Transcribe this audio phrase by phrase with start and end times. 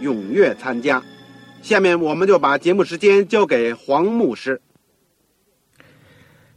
[0.00, 1.02] 踊跃参加。
[1.62, 4.60] 下面我们就把节目时间交给黄牧师。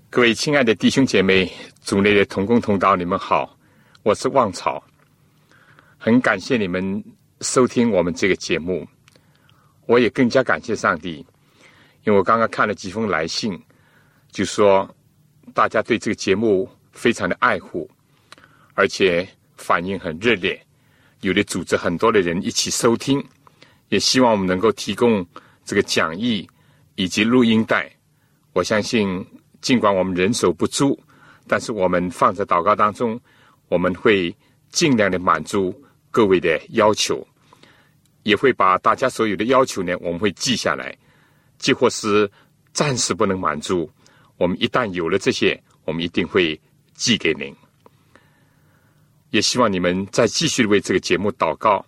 [0.09, 3.57] 各位亲爱的弟兄姐妹、组内的同工同道，你们好，
[4.03, 4.83] 我是旺草，
[5.97, 7.03] 很感谢你们
[7.41, 8.87] 收听我们这个节目，
[9.85, 11.25] 我也更加感谢上帝，
[12.03, 13.61] 因为我刚刚看了几封来信，
[14.31, 14.89] 就说。
[15.53, 17.89] 大家对这个节目非常的爱护，
[18.73, 19.27] 而且
[19.57, 20.65] 反应很热烈，
[21.21, 23.21] 有的组织很多的人一起收听，
[23.91, 25.25] 也希望我们能够提供
[25.65, 26.49] 这个讲义
[26.95, 27.91] 以及录音带。
[28.53, 29.25] 我相信，
[29.59, 30.97] 尽管我们人手不足，
[31.45, 33.19] 但是我们放在祷告当中，
[33.67, 34.33] 我们会
[34.69, 35.75] 尽量的满足
[36.09, 37.25] 各位的要求，
[38.23, 40.97] 也会把大家所有的要求呢，我们会记下来，
[41.57, 42.31] 即或是
[42.71, 43.91] 暂时不能满足。
[44.37, 46.59] 我们一旦有了这些，我们一定会
[46.93, 47.53] 寄给您。
[49.31, 51.85] 也希望你们再继续为这个节目祷告，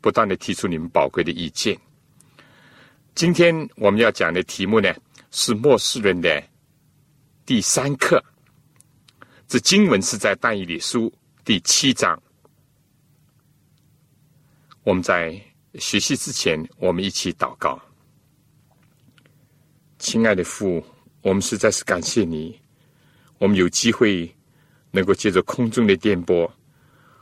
[0.00, 1.78] 不断的提出你们宝贵的意见。
[3.14, 4.94] 今天我们要讲的题目呢，
[5.30, 6.42] 是末世论的
[7.44, 8.22] 第三课。
[9.48, 11.12] 这经文是在但以理书
[11.44, 12.20] 第七章。
[14.82, 15.40] 我们在
[15.74, 17.80] 学习之前，我们一起祷告。
[19.98, 20.84] 亲爱的父，
[21.22, 22.60] 我们实在是感谢你，
[23.38, 24.32] 我们有机会
[24.90, 26.46] 能够借着空中的电波，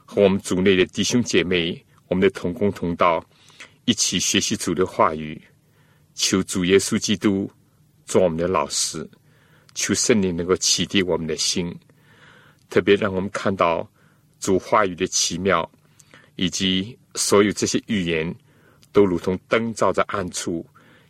[0.05, 1.83] 和我们组内的弟兄姐妹、
[2.15, 3.23] 我们的同工同道
[3.87, 5.43] 一起学习主的话语，
[6.15, 7.51] 求主耶稣基督
[8.07, 9.05] 做我们的老师，
[9.75, 11.77] 求圣灵能够启迪我们的心，
[12.71, 13.85] 特别让我们看到
[14.39, 15.69] 主话语的奇妙，
[16.37, 18.33] 以及所有这些预言
[18.93, 20.65] 都如同灯照在暗处，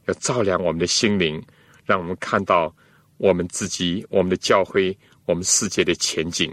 [0.06, 1.38] 要照亮我们的心灵。
[1.84, 2.74] 让我们看到
[3.18, 6.50] 我们自己、我们的教会、我们世界的前景。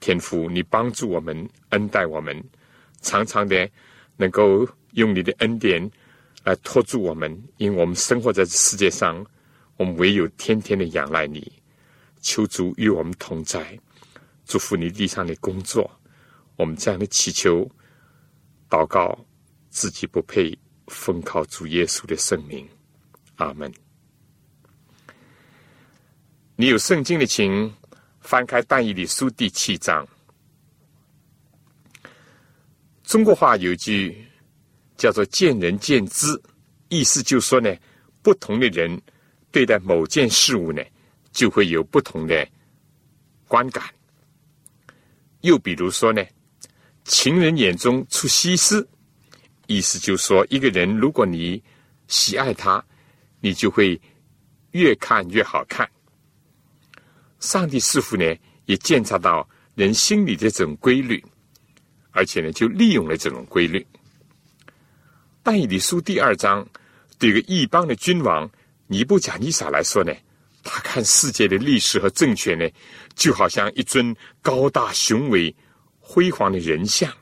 [0.00, 2.42] 天父，你帮助我们，恩待我们，
[3.00, 3.68] 常常的
[4.16, 5.90] 能够用你的恩典
[6.44, 7.30] 来托住我们。
[7.56, 9.24] 因为我们生活在这世界上，
[9.76, 11.52] 我们唯有天天的仰赖你。
[12.20, 13.78] 求主与我们同在，
[14.44, 15.88] 祝福你地上的工作。
[16.56, 17.70] 我们这样的祈求、
[18.68, 19.16] 祷告，
[19.70, 20.58] 自己不配，
[20.88, 22.68] 奉靠主耶稣的圣名。
[23.36, 23.72] 阿门。
[26.56, 27.72] 你有圣经的，请
[28.20, 30.04] 翻开《但以理书》第七章。
[33.08, 34.22] 中国话有句
[34.98, 36.26] 叫做“见仁见智”，
[36.90, 37.74] 意思就说呢，
[38.20, 39.00] 不同的人
[39.50, 40.82] 对待某件事物呢，
[41.32, 42.46] 就会有不同的
[43.46, 43.82] 观感。
[45.40, 46.22] 又比如说呢
[47.04, 48.86] ，“情人眼中出西施”，
[49.68, 51.62] 意思就说一个人如果你
[52.08, 52.84] 喜爱他，
[53.40, 53.98] 你就会
[54.72, 55.90] 越看越好看。
[57.40, 58.36] 上帝似乎呢，
[58.66, 61.24] 也检察到人心里的这种规律，
[62.10, 63.86] 而且呢，就利用了这种规律。
[65.42, 66.66] 但以理书第二章
[67.18, 68.50] 对一个异邦的君王
[68.86, 70.12] 尼布贾尼撒来说呢，
[70.62, 72.68] 他看世界的历史和政权呢，
[73.14, 75.54] 就好像一尊高大雄伟、
[75.98, 77.12] 辉煌的人像。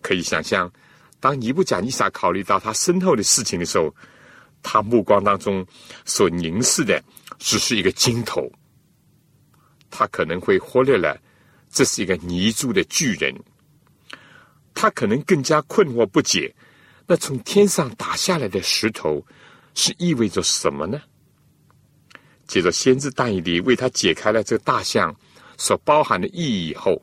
[0.00, 0.70] 可以想象，
[1.20, 3.94] 当尼布贾尼撒考虑到他身后的事情的时候，
[4.62, 5.66] 他目光当中
[6.04, 7.02] 所凝视的
[7.38, 8.50] 只是一个金头。
[9.90, 11.18] 他可能会忽略了，
[11.70, 13.34] 这是一个泥铸的巨人。
[14.74, 16.54] 他可能更加困惑不解，
[17.06, 19.24] 那从天上打下来的石头
[19.74, 21.00] 是意味着什么呢？
[22.46, 25.14] 接着，先知但以理为他解开了这个大象
[25.56, 27.00] 所包含的意义以后，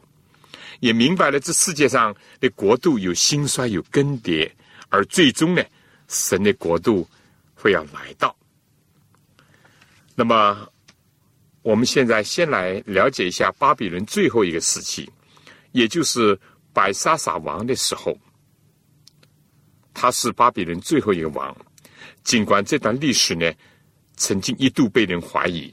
[0.81, 4.51] 也明白了这世界上的国度有兴衰有更迭，
[4.89, 5.63] 而最终呢，
[6.07, 7.07] 神的国度
[7.55, 8.35] 会要来到。
[10.15, 10.67] 那么。
[11.63, 15.07] 我们现在先来了解一下巴比伦最后一个时期，
[15.73, 16.35] 也就是
[16.73, 18.17] 白沙撒王的时候。
[19.93, 21.55] 他是巴比伦最后一个王。
[22.23, 23.51] 尽管这段历史呢，
[24.15, 25.71] 曾经一度被人怀疑，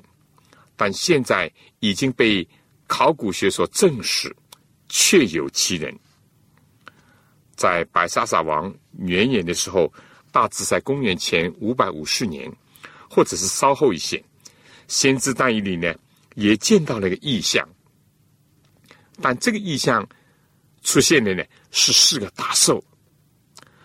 [0.76, 2.46] 但现在已经被
[2.86, 4.34] 考古学所证实，
[4.88, 5.96] 确有其人。
[7.54, 9.92] 在白沙撒王元年的时候，
[10.32, 12.50] 大致在公元前五百五十年，
[13.08, 14.22] 或者是稍后一些，
[14.88, 15.94] 先知但以里呢，
[16.34, 17.66] 也见到了一个异象。
[19.20, 20.06] 但这个异象
[20.82, 22.82] 出现的呢，是四个大兽。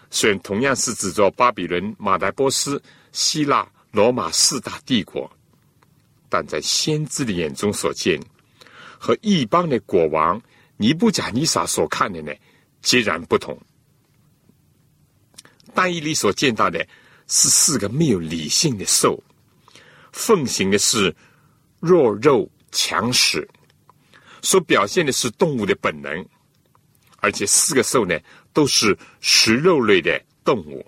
[0.09, 2.81] 虽然同样是指着巴比伦、马代波斯、
[3.11, 5.31] 希腊、罗马四大帝国，
[6.29, 8.21] 但在先知的眼中所见，
[8.99, 10.41] 和一般的国王
[10.77, 12.31] 尼布甲尼撒所看的呢，
[12.81, 13.59] 截然不同。
[15.73, 16.79] 但以里所见到的
[17.27, 19.21] 是四个没有理性的兽，
[20.11, 21.15] 奉行的是
[21.79, 23.49] 弱肉强食，
[24.43, 26.23] 所表现的是动物的本能，
[27.23, 28.15] 而且四个兽呢。
[28.55, 30.85] 都是食肉类的动物，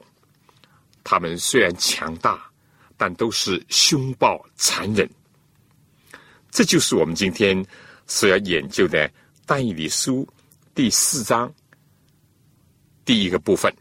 [1.03, 2.47] 它们虽然强大，
[2.95, 5.09] 但都是凶暴残忍。
[6.51, 7.65] 这就是我们今天
[8.05, 9.09] 所要研究的
[9.47, 10.23] 《但以理书》
[10.75, 11.51] 第四章
[13.03, 13.75] 第一个部分，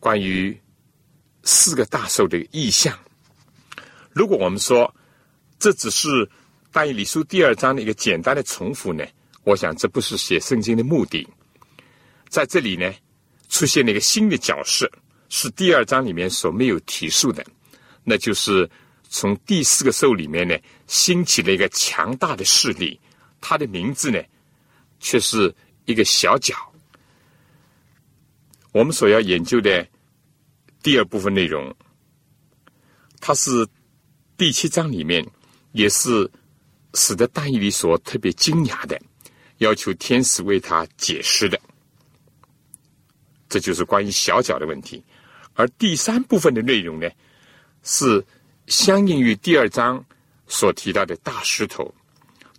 [0.00, 0.60] 关于
[1.44, 2.98] 四个大兽的意象。
[4.10, 4.92] 如果我们说
[5.60, 6.08] 这只是
[6.72, 9.06] 《但以理书》第二章的一个简单的重复呢？
[9.44, 11.26] 我想这不是写圣经的目的。
[12.28, 12.92] 在这里呢，
[13.48, 14.90] 出现了一个新的角色，
[15.28, 17.44] 是第二章里面所没有提述的，
[18.02, 18.68] 那就是
[19.08, 20.56] 从第四个兽里面呢，
[20.86, 22.98] 兴起了一个强大的势力，
[23.40, 24.20] 它的名字呢，
[24.98, 25.54] 却是
[25.84, 26.54] 一个小角。
[28.72, 29.86] 我们所要研究的
[30.82, 31.72] 第二部分内容，
[33.20, 33.68] 它是
[34.36, 35.24] 第七章里面，
[35.70, 36.28] 也是
[36.94, 39.00] 使得大义里所特别惊讶的，
[39.64, 41.58] 要求天使为他解释的。
[43.48, 45.02] 这就是关于小脚的问题，
[45.54, 47.08] 而第三部分的内容呢，
[47.82, 48.22] 是
[48.66, 50.04] 相应于第二章
[50.46, 51.92] 所提到的大石头，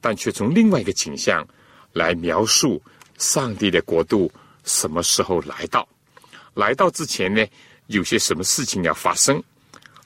[0.02, 1.46] 但却从另外一个景象
[1.94, 2.82] 来描述
[3.18, 4.32] 上帝的国度
[4.64, 5.88] 什么时候来到，
[6.56, 7.46] 来到之前呢，
[7.88, 9.44] 有些什么事情要发生，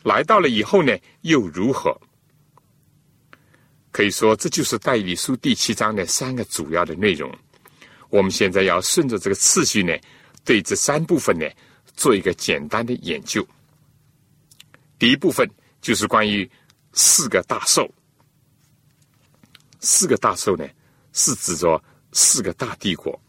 [0.04, 1.96] 来到了以后呢，又如何？
[4.00, 7.30] 可以说，这就是《代理书》第七章的三个主要的内容。
[8.08, 9.94] 我们现在要顺着这个次序呢。
[10.46, 11.46] 对这三部分呢，
[11.98, 13.46] 做一个简单的研究。
[14.98, 15.46] 第一部分
[15.82, 16.50] 就是关于
[16.94, 17.94] 四个大兽。
[19.82, 20.66] 四个大兽呢，
[21.12, 23.22] 是指着四个大帝国。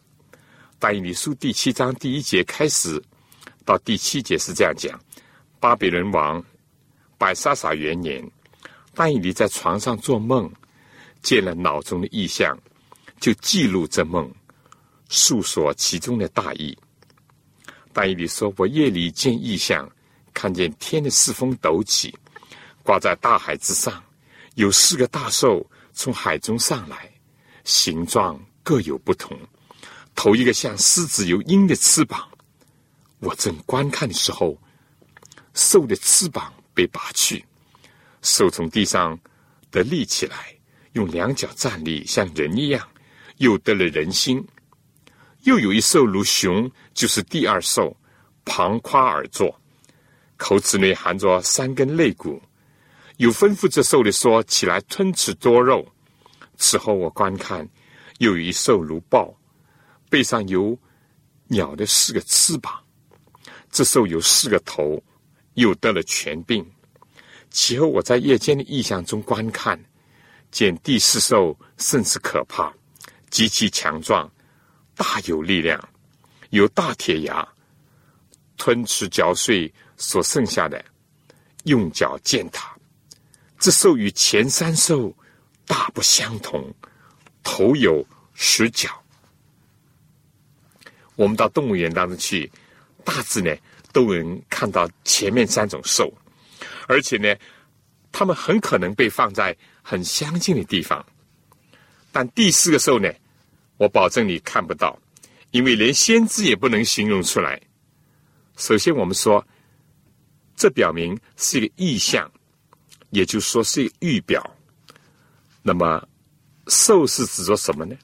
[0.78, 3.02] 但以理书第七章第一节开始
[3.64, 4.96] 到第七节是这样讲：
[5.58, 6.40] 巴比伦王
[7.19, 8.25] 百沙撒元年，
[8.94, 10.49] 但以理在床上做梦，
[11.22, 12.58] 见了脑中的意象，
[13.20, 14.32] 就记录这梦，
[15.08, 16.76] 述说其中的大意。
[17.93, 19.90] 但以理说：“我夜里见异象，
[20.32, 22.17] 看见天的四风陡起，
[22.82, 24.02] 挂在大海之上，
[24.55, 27.11] 有四个大兽从海中上来，
[27.64, 29.37] 形状各有不同。
[30.14, 32.28] 头一个像狮子有鹰的翅膀。
[33.19, 34.56] 我正观看的时候，
[35.55, 37.44] 兽的翅膀被拔去，
[38.22, 39.19] 兽从地上
[39.70, 40.55] 得立起来，
[40.92, 42.87] 用两脚站立，像人一样，
[43.38, 44.44] 又得了人心。”
[45.44, 47.96] 又有一兽如熊，就是第二兽，
[48.44, 49.58] 旁夸而坐，
[50.36, 52.43] 口齿内含着三根肋骨。
[53.17, 55.86] 有吩咐这兽的说：“起来吞吃多肉。”
[56.58, 57.67] 此后我观看，
[58.19, 59.34] 又有一兽如豹，
[60.10, 60.79] 背上有
[61.48, 62.79] 鸟的四个翅膀。
[63.70, 65.03] 这兽有四个头，
[65.55, 66.70] 又得了全病。
[67.48, 69.82] 其后我在夜间的异象中观看，
[70.50, 72.72] 见第四兽甚是可怕，
[73.30, 74.30] 极其强壮。
[74.96, 75.82] 大有力量，
[76.50, 77.48] 有大铁牙，
[78.58, 80.84] 吞吃嚼碎所剩下的，
[81.64, 82.76] 用脚践踏。
[83.58, 85.14] 这兽与前三兽
[85.66, 86.70] 大不相同，
[87.42, 88.90] 头有十角。
[91.16, 92.50] 我们到动物园当中去，
[93.04, 93.56] 大致呢
[93.90, 96.12] 都能看到前面三种兽，
[96.88, 97.34] 而且呢，
[98.20, 101.03] 他们很可能被放在很相近的地方。
[102.12, 103.10] 但第四个兽呢？
[103.79, 104.98] 我保证你看不到，
[105.53, 107.58] 因为连先知也不能形容出来。
[108.58, 109.43] 首先，我们说，
[110.55, 112.31] 这表明是一个意象，
[113.08, 114.55] 也就是说是一个预表。
[115.62, 116.06] 那么，
[116.67, 117.96] 兽是指着什么呢？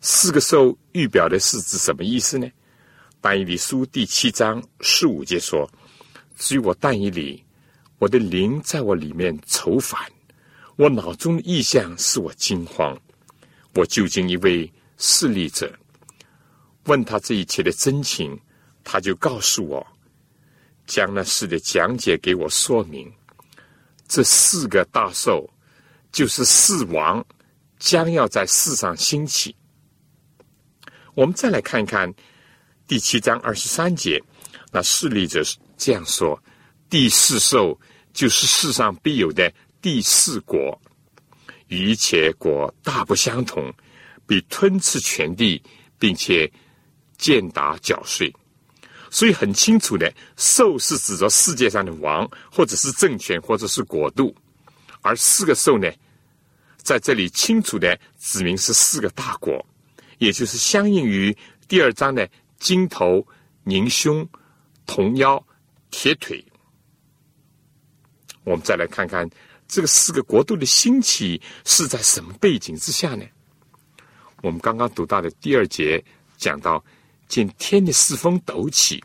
[0.00, 2.48] 四个兽预表的是指什么意思呢？
[3.20, 5.68] 但以理书第七章十五节说
[6.38, 7.43] ：“至于我但以理，
[7.98, 10.00] 我的灵在我里面愁烦，
[10.76, 12.98] 我脑中的意象使我惊慌，
[13.74, 15.76] 我究竟一位。”势力者
[16.84, 18.40] 问他这一切的真情，
[18.84, 19.84] 他就告诉我，
[20.86, 23.12] 将那事的讲解给我说明。
[24.06, 25.50] 这四个大兽
[26.12, 27.26] 就是四王，
[27.80, 29.54] 将要在世上兴起。
[31.14, 32.14] 我们再来看一看
[32.86, 34.22] 第七章二十三节，
[34.70, 35.42] 那示例者
[35.76, 36.40] 这样说：
[36.88, 37.78] 第四兽
[38.12, 40.80] 就是世上必有的第四国，
[41.68, 43.72] 与一切国大不相同，
[44.26, 45.60] 比吞吃全地，
[45.98, 46.50] 并且
[47.18, 48.32] 践踏缴税。
[49.10, 54.34] 所以很清楚的，兽是指着世界上的王，或者是政权，或者是国度，
[55.02, 55.90] 而四个兽呢，
[56.76, 59.64] 在这里清楚的指明是四个大国，
[60.18, 61.36] 也就是相应于
[61.68, 63.24] 第二章的金头、
[63.62, 64.28] 凝胸、
[64.86, 65.44] 铜腰、
[65.90, 66.44] 铁腿。
[68.44, 69.28] 我们再来看看
[69.66, 73.24] 这个四个国度的兴起是在什么背景之下呢？
[74.42, 76.02] 我们刚刚读到的第二节
[76.36, 76.84] 讲到。
[77.26, 79.02] 见天的四风抖起，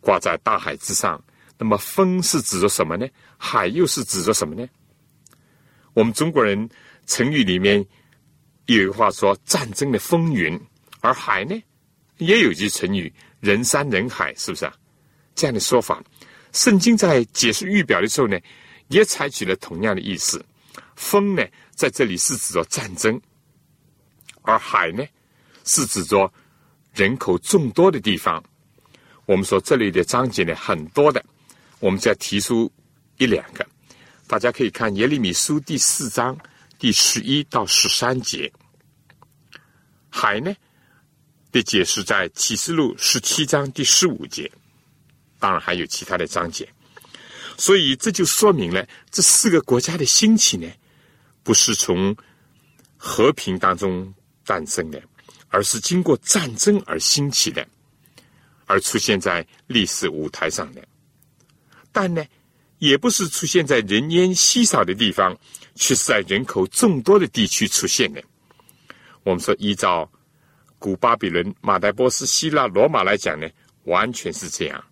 [0.00, 1.22] 挂在大海之上。
[1.58, 3.06] 那么风是指着什么呢？
[3.36, 4.66] 海又是指着什么呢？
[5.92, 6.70] 我们中国人
[7.04, 7.84] 成语里面
[8.66, 10.58] 有一句话说：“战争的风云。”
[11.02, 11.60] 而海呢，
[12.18, 14.72] 也有一句成语“人山人海”，是不是啊？
[15.34, 16.00] 这样的说法，
[16.52, 18.38] 圣经在解释预表的时候呢，
[18.88, 20.44] 也采取了同样的意思。
[20.96, 23.20] 风呢，在这里是指着战争，
[24.42, 25.04] 而海呢，
[25.64, 26.32] 是指着。
[26.94, 28.42] 人口众多的地方，
[29.24, 31.24] 我们说这里的章节呢很多的，
[31.78, 32.72] 我们再提出
[33.18, 33.64] 一两个，
[34.26, 36.36] 大家可以看耶利米书第四章
[36.76, 38.52] 第十一到十三节，
[40.08, 40.52] 海呢
[41.52, 44.50] 的解释在启示录十七章第十五节，
[45.38, 46.68] 当然还有其他的章节，
[47.58, 50.66] 所以这就说明了这四个国家的兴起呢，
[51.42, 52.16] 不是从
[52.96, 54.10] 和平当中
[54.46, 55.02] 诞生的。
[55.50, 57.66] 而是经过战争而兴起的，
[58.66, 60.88] 而出现在历史舞台上的。
[61.90, 62.22] 但呢，
[62.80, 65.34] 也不是出现在人烟稀少的地方，
[65.74, 68.22] 却是在人口众多的地区出现的。
[69.22, 70.06] 我们说，依照
[70.78, 73.48] 古巴比伦、马代波斯、希腊、罗马来讲呢，
[73.84, 74.84] 完全是这样。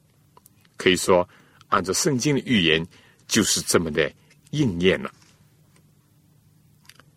[0.78, 1.28] 可以说，
[1.68, 2.87] 按照圣经的预言，
[3.26, 4.12] 就是这么的
[4.50, 5.11] 应验了。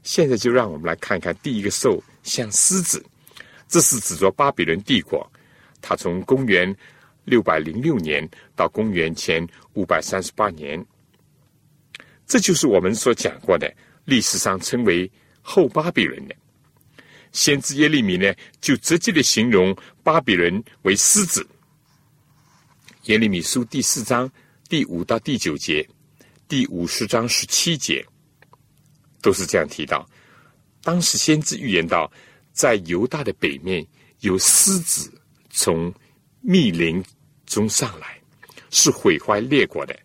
[0.04, 3.04] 现在就让我们来看看第一个兽，像狮子。
[3.68, 5.32] 这是指着巴比伦帝国，
[5.80, 6.76] 它从公元
[7.26, 10.84] 六百零六年到公元前五百三十八年，
[12.26, 13.72] 这就是我们所讲过的
[14.06, 15.10] 历史上称为
[15.44, 16.36] 后巴比伦的。
[17.32, 21.48] 先知耶利米呢，就直接的形容巴比伦为狮子。
[23.04, 24.30] 耶利米书第四章
[24.68, 25.88] 第五到第九节，
[26.48, 28.06] 第五十章十七节，
[29.22, 30.08] 都是这样提到。
[30.84, 32.12] 当时先知预言到。
[32.52, 33.88] 在犹大的北面
[34.20, 35.10] 有狮子
[35.50, 35.94] 从
[36.42, 37.02] 密林
[37.46, 38.20] 中上来，
[38.70, 39.98] 是毁坏列国的。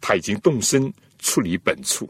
[0.00, 2.08] 他已经动身处理本处。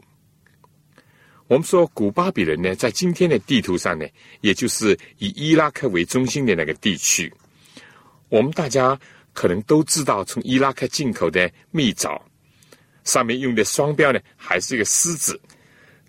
[1.47, 4.07] 我们说古巴比伦呢，在今天的地图上呢，
[4.39, 7.33] 也就是以伊拉克为中心的那个地区。
[8.29, 8.97] 我们大家
[9.33, 12.23] 可能都知道，从伊拉克进口的蜜枣
[13.03, 15.39] 上面用的双标呢，还是一个狮子。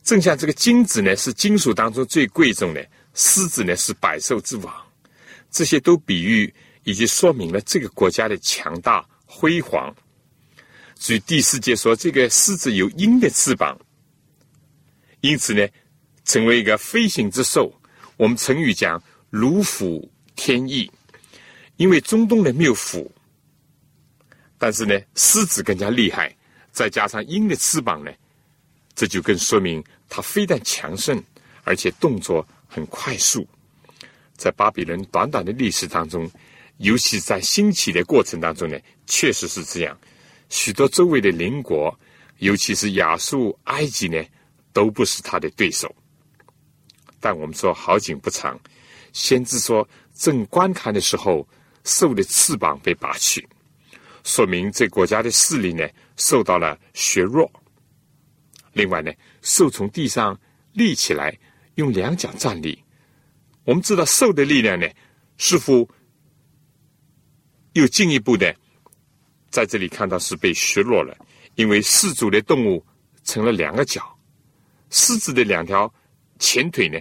[0.02, 2.86] 正像这个金子呢，是金属当中最贵重的。
[3.12, 4.74] 狮子呢是百兽之王，
[5.50, 6.52] 这些都比喻
[6.84, 9.94] 以及说明了这个国家的强大辉煌。
[10.94, 13.76] 所以第四节说，这个狮子有鹰的翅膀，
[15.22, 15.66] 因此呢，
[16.24, 17.72] 成为一个飞行之兽。
[18.16, 20.90] 我们成语讲如虎添翼，
[21.80, 23.10] 因为中东人没有虎，
[24.58, 26.37] 但是呢，狮子更加厉害，
[26.70, 28.12] 再加上鹰的翅膀呢，
[28.94, 31.18] 这就更说明它非但强盛，
[31.64, 32.46] 而且动作。
[32.72, 33.44] 很快速，
[34.37, 36.30] 在巴比伦短短的历史当中，
[36.76, 39.99] 尤其在兴起的过程当中呢，确实是这样。
[40.50, 41.92] 许多周围的邻国，
[42.38, 44.25] 尤其是亚述、埃及呢，
[44.72, 45.92] 都不是他的对手。
[47.18, 48.56] 但我们说好景不长，
[49.12, 51.44] 先知说正观看的时候，
[51.84, 53.49] 兽的翅膀被拔去，
[54.25, 57.50] 说明这国家的势力呢受到了削弱。
[58.72, 60.38] 另外呢，兽从地上
[60.72, 61.37] 立起来。
[61.76, 62.78] 用两脚站立，
[63.64, 64.87] 我们知道兽的力量呢，
[65.38, 65.88] 似乎
[67.72, 68.54] 又进一步的
[69.50, 71.16] 在这里看到是被削弱了，
[71.54, 72.84] 因为四足的动物
[73.25, 74.14] 成了两个脚，
[74.90, 75.90] 狮子的两条
[76.38, 76.99] 前腿呢，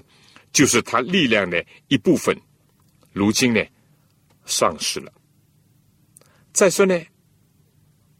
[0.53, 2.33] 就是它力量的一部分，
[3.12, 3.62] 如今呢
[4.50, 5.13] 丧失了。
[6.51, 7.00] 再说呢，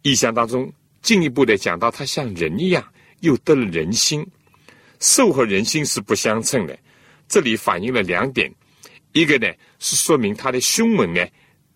[0.03, 0.71] 意象当中
[1.01, 4.25] 进一步的讲到，他像人一样，又得了人心。
[5.00, 6.77] 兽和人心是不相称的，
[7.27, 8.53] 这里反映了两点：
[9.13, 9.48] 一个呢
[9.79, 11.25] 是说明他的凶猛呢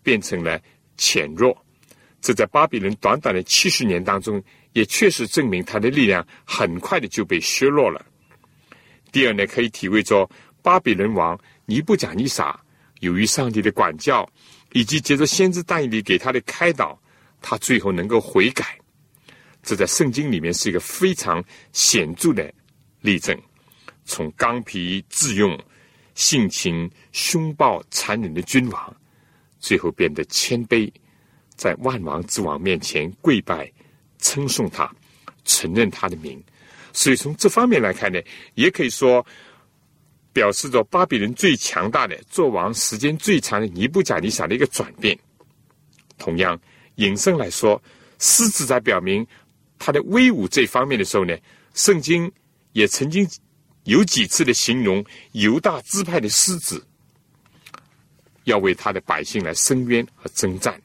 [0.02, 0.60] 变成了
[0.96, 1.56] 浅弱。
[2.20, 4.42] 这在巴比伦短短的七十年当中，
[4.72, 8.04] 也确实证明他的力量很快的就被削弱了。
[9.10, 10.28] 第二呢，可以体会着
[10.62, 12.58] 巴比伦王尼布甲尼撒
[13.00, 14.28] 由于上帝的管教，
[14.72, 17.00] 以及接着先知但以理给他的开导，
[17.40, 18.78] 他最后能够悔改。
[19.62, 22.52] 这在圣经里面是一个非常显著的
[23.00, 23.38] 例证。
[24.04, 25.58] 从刚愎自用、
[26.14, 28.96] 性情凶暴、残忍的君王，
[29.58, 30.92] 最后变得谦卑，
[31.56, 33.72] 在万王之王面前跪拜、
[34.18, 34.94] 称颂他、
[35.44, 36.42] 承认他的名。
[36.92, 38.20] 所以从这方面来看呢，
[38.54, 39.26] 也可以说
[40.34, 45.18] 表示着巴比伦最强大的、做王时间最长的尼布甲尼撒的一个转变。
[46.18, 46.60] 同样，
[46.96, 47.82] 引申来说，
[48.18, 49.26] 狮子在表明
[49.78, 51.34] 他的威武这方面的时候呢，
[51.72, 52.30] 圣经
[52.72, 53.26] 也曾经。
[53.84, 56.82] 有几次的形容犹大支派的狮子，
[58.44, 60.80] 要为他的百姓来伸冤和征战，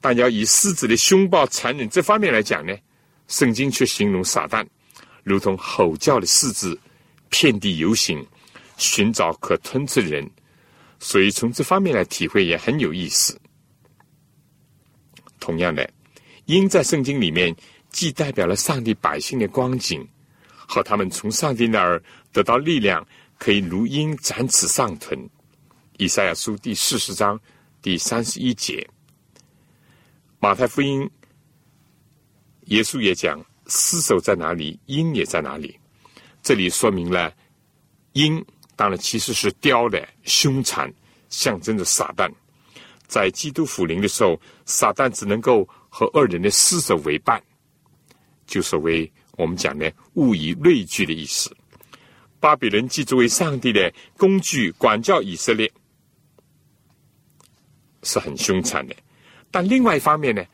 [0.00, 2.74] 但要以狮子的凶暴残忍这方面来讲呢，
[3.28, 4.66] 圣经却形容撒旦
[5.22, 6.80] 如同吼叫的狮子，
[7.30, 8.24] 遍地游行，
[8.76, 10.30] 寻找可吞吃的人，
[10.98, 13.40] 所以从这方面来体会也很有意思。
[15.38, 15.88] 同样的，
[16.46, 17.54] 鹰在圣经里面
[17.90, 20.06] 既代表了上帝百姓的光景。
[20.68, 22.02] 和他们从上帝那儿
[22.32, 23.06] 得到力量，
[23.38, 25.16] 可以如鹰展翅上腾。
[25.96, 27.40] 以赛亚书第四十章
[27.80, 28.84] 第三十一节，
[30.40, 31.08] 马太福音，
[32.62, 35.78] 耶稣也讲：尸首在哪里，鹰也在哪里。
[36.46, 37.34] 这里说明了
[38.12, 38.44] 鹰
[38.76, 40.88] 当然其实是雕的凶残，
[41.28, 42.30] 象征着撒旦。
[43.08, 47.42] 在基督复临的时候，撒旦只能够和恶人的尸首为伴，
[48.46, 49.12] 就所谓。
[49.32, 51.54] 我们讲的，物以类聚的意思。
[52.38, 55.68] 巴比伦既作为上帝的工具管教以色列，
[58.04, 58.94] 是很凶残的；
[59.50, 60.44] 但另外一方面呢，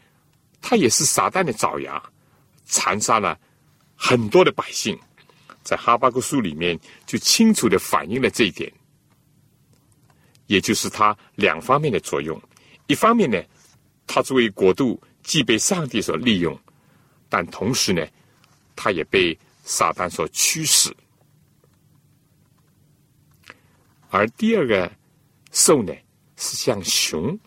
[0.62, 2.02] 他也是撒旦的爪牙，
[2.64, 3.38] 残杀了
[3.94, 4.98] 很多的百姓。
[5.62, 8.72] 在哈巴谷书里面就清楚的反映了这一点，
[10.46, 12.40] 也就是他两方面的作用。
[12.86, 13.42] 一方面呢，
[14.06, 16.58] 他作为国度既被上帝所利用，
[17.28, 18.06] 但同时呢。
[18.74, 20.92] 他也被撒旦所驱使，
[24.08, 24.90] 而第二个
[25.52, 25.92] 兽呢
[26.36, 27.38] 是像熊，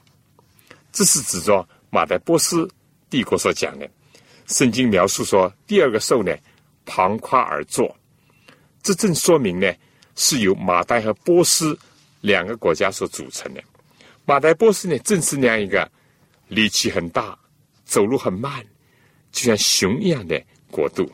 [0.94, 2.70] 这是指着马代波斯
[3.10, 3.90] 帝国所讲的。
[4.46, 6.34] 圣经描述说，第二个兽呢
[6.86, 7.94] 旁夸而坐，
[8.86, 9.74] 这正说明呢
[10.16, 11.76] 是由马代和波斯
[12.22, 13.64] 两个国家所组成的。
[14.26, 15.92] 马代波斯呢正是那样一个
[16.50, 17.36] 力气很大、
[17.84, 18.64] 走路很慢，
[19.32, 20.40] 就像熊一样的。
[20.70, 21.10] 国度，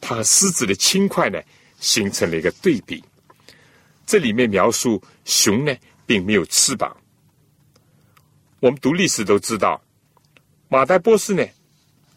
[0.00, 1.40] 它和狮子的轻快呢，
[1.80, 3.02] 形成了一个对比。
[4.06, 5.74] 这里面描述熊呢，
[6.06, 6.96] 并没有翅膀。
[8.60, 9.82] 我们读历史都知道，
[10.68, 11.44] 马代波斯呢，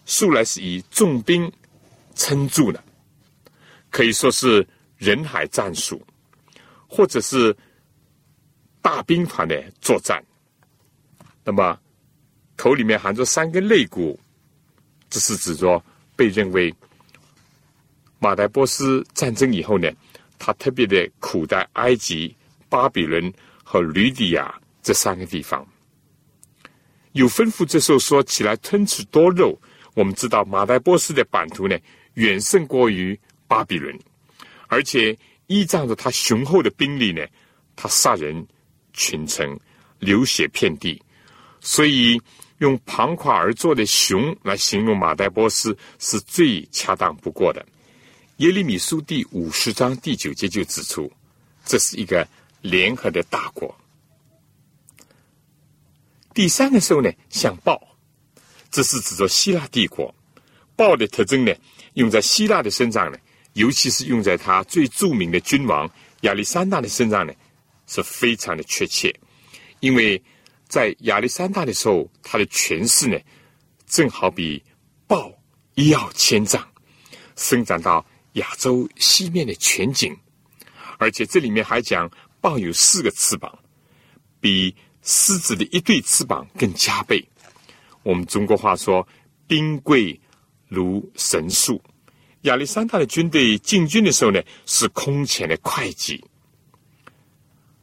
[0.06, 1.52] 素来是以重兵
[2.16, 2.84] 撑住的，
[3.90, 4.68] 可以说是
[5.04, 6.02] 人海战术，
[6.88, 7.56] 或者是
[8.82, 10.24] 大兵团的作战。
[11.44, 11.78] 那么，
[12.56, 14.18] 口里面含着三根肋骨，
[15.10, 15.84] 这是指着。
[16.16, 16.72] 被认为
[18.20, 19.92] 马代波斯战争以后呢，
[20.38, 22.34] 他特别的苦待埃及、
[22.70, 25.68] 巴比伦和吕底亚这三个地方。
[27.14, 29.60] 有吩咐这时候说起来吞吃多肉。
[29.96, 31.76] 我们知道马代波斯的版图呢
[32.14, 34.00] 远胜过于巴比伦，
[34.74, 37.26] 而且依仗着他雄厚的兵力呢，
[37.76, 38.46] 他杀人
[38.92, 39.60] 群城，
[40.00, 41.02] 流血遍地，
[41.62, 42.20] 所以。
[42.60, 47.66] 用庞跨而坐的熊来形容马代波斯是最恰当不过的。
[48.38, 51.12] 耶利米书第五十章第九节就指出，
[51.66, 52.26] 这是一个
[52.62, 53.76] 联合的大国。
[56.34, 57.82] 第三个兽呢，像豹，
[58.72, 60.14] 这是指着希腊帝国。
[60.78, 61.54] 豹的特征呢，
[61.96, 63.18] 用在希腊的身上呢，
[63.54, 65.90] 尤其是用在他最著名的君王
[66.22, 67.34] 亚历山大的身上呢，
[67.88, 69.14] 是非常的确切，
[69.80, 70.22] 因为。
[70.66, 73.16] 在亚历山大的时候，他的权势呢，
[73.86, 74.64] 正好比
[75.06, 75.32] 豹
[75.76, 76.68] 一跃千丈，
[77.36, 80.18] 伸展到亚洲西面的全景。
[80.98, 82.10] 而且这里面还讲，
[82.42, 83.56] 豹有四个翅膀，
[84.40, 87.24] 比狮子的一对翅膀更加倍。
[88.02, 89.08] 我们中国话说，
[89.46, 90.20] 兵贵
[90.68, 91.80] 如神速。
[92.44, 96.24] 亚历山大的军队进军的时候呢，是空前的会计。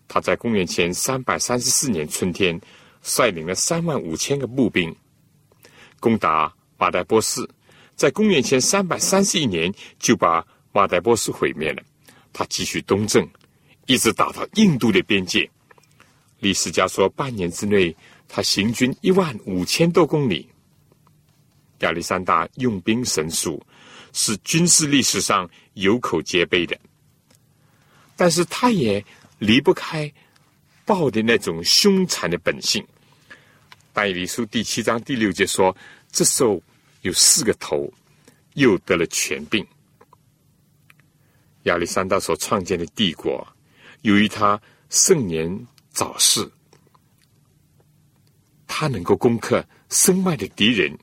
[0.08, 2.58] 他在公元前三百三十四年春天。
[3.02, 4.94] 率领了三万五千个步兵
[6.00, 7.48] 攻打马代波斯，
[7.96, 11.82] 在公元前三百三十一年就把马代波斯毁灭了。
[12.30, 13.26] 他继续东征，
[13.86, 15.48] 一直打到印度的边界。
[16.40, 17.96] 历史家说，半年之内
[18.28, 20.46] 他行军一万五千多公里。
[21.78, 23.58] 亚历山大用兵神速，
[24.12, 26.78] 是军事历史上有口皆碑的。
[28.16, 29.04] 但是他也
[29.38, 30.12] 离不开
[30.84, 32.86] 豹的那种凶残的本性。
[33.92, 35.76] 但以理书第七章第六节说
[36.12, 36.62] ：“这兽
[37.02, 37.92] 有四个头，
[38.54, 39.66] 又得了权柄。”
[41.64, 43.46] 亚历山大所创建的帝国，
[44.02, 46.50] 由于他盛年早逝，
[48.66, 50.96] 他能够攻克身外的敌人。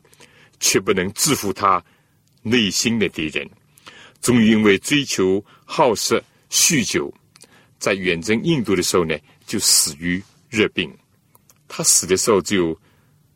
[0.60, 1.80] 却不能制服他
[2.50, 3.50] 内心的敌人。
[4.22, 7.14] 终于因为追求好色、酗酒，
[7.78, 10.92] 在远征印度的时候呢，就死于热病。
[11.68, 12.78] 他死的时候只有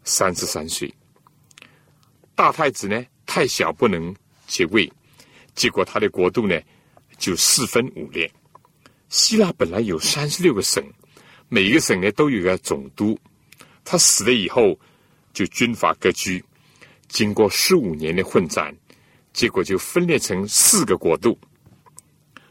[0.03, 0.91] 三十三岁。
[2.33, 4.13] 大太子呢太小不能
[4.47, 4.91] 接位，
[5.53, 6.59] 结果他的国度呢
[7.17, 8.29] 就四分五裂。
[9.09, 10.83] 希腊本来有三十六个省，
[11.47, 13.19] 每一个省呢都有个总督。
[13.83, 14.79] 他死了以后，
[15.33, 16.43] 就军阀割据。
[17.07, 18.73] 经过十五年的混战，
[19.33, 21.37] 结果就分裂成四个国度。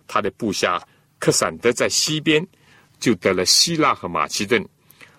[0.06, 0.82] 他的部下
[1.18, 2.46] 克散德在西边
[2.98, 4.66] 就得了希腊和马其顿，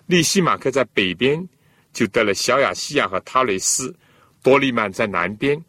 [0.05, 1.47] 利西马克在北边
[1.93, 3.95] 就得了小亚细亚和塔雷斯，
[4.41, 5.63] 多利曼在南边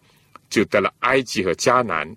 [0.51, 2.17] 就得了埃及和迦南，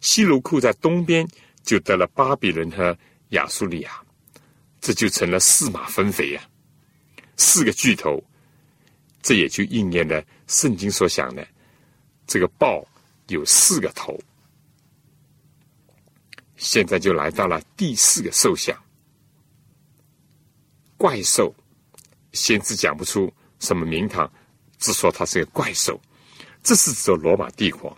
[0.00, 1.28] 西卢库在东边
[1.62, 2.96] 就得了巴比伦和
[3.30, 3.90] 亚述利亚。
[4.80, 6.42] 这就成了四马分肥呀，
[7.36, 8.22] 四个巨头。
[9.20, 11.44] 这也就应验了圣经所想的，
[12.28, 12.86] 这个豹
[13.28, 14.18] 有四个头。
[16.56, 18.76] 现在就来到了第四个兽像，
[20.96, 21.54] 怪兽。
[22.32, 24.30] 先知讲不出什么名堂，
[24.78, 26.00] 只说它是个怪兽。
[26.62, 27.96] 这是指罗马帝国。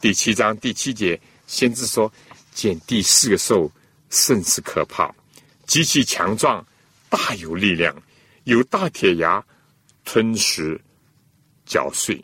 [0.00, 2.12] 第七章第七节，先知说
[2.52, 3.70] 见第四个兽
[4.10, 5.12] 甚是可怕，
[5.66, 6.64] 极其强壮，
[7.08, 7.94] 大有力量，
[8.44, 9.44] 有大铁牙。
[10.04, 10.80] 吞食、
[11.64, 12.20] 嚼碎，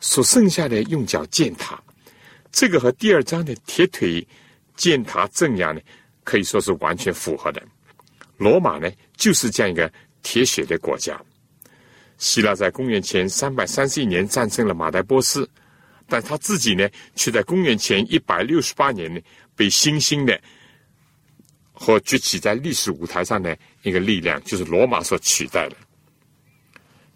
[0.00, 1.82] 所剩下的用脚践踏，
[2.52, 4.26] 这个和第二章的铁腿
[4.76, 5.80] 践踏镇压呢，
[6.24, 7.62] 可以说是完全符合的。
[8.36, 11.20] 罗马呢，就是这样一个铁血的国家。
[12.18, 15.48] 希腊在公元前三百三十一年战胜了马代波斯，
[16.08, 19.20] 但他自己呢，却在公元前一百六十八年呢，
[19.54, 20.40] 被新兴的
[21.72, 25.76] 和崛起在历史舞台上的一个力量，就是罗马所取代了。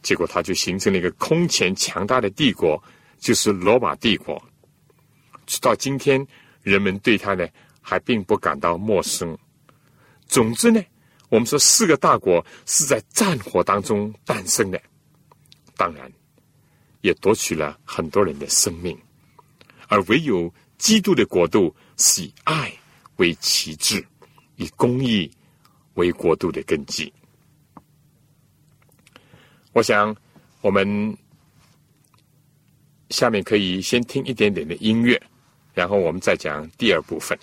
[0.03, 2.83] 结果，它就形成了一个空前强大的帝国，
[3.19, 4.43] 就是罗马帝国。
[5.47, 6.27] 直到今天，
[6.62, 7.47] 人们对它呢
[7.81, 9.37] 还并不感到陌生。
[10.27, 10.83] 总之呢，
[11.29, 14.81] 我们说四个大国是在战火当中诞生的，
[15.77, 16.11] 当然
[17.01, 18.99] 也夺取了很多人的生命。
[19.88, 22.73] 而唯有基督的国度是以爱
[23.17, 24.05] 为旗帜，
[24.57, 25.31] 以公义
[25.95, 27.12] 为国度的根基。
[29.72, 30.14] 我想，
[30.61, 31.16] 我们
[33.11, 35.20] 下面可以先听一点点的音乐，
[35.72, 37.38] 然后我们再讲第二部分。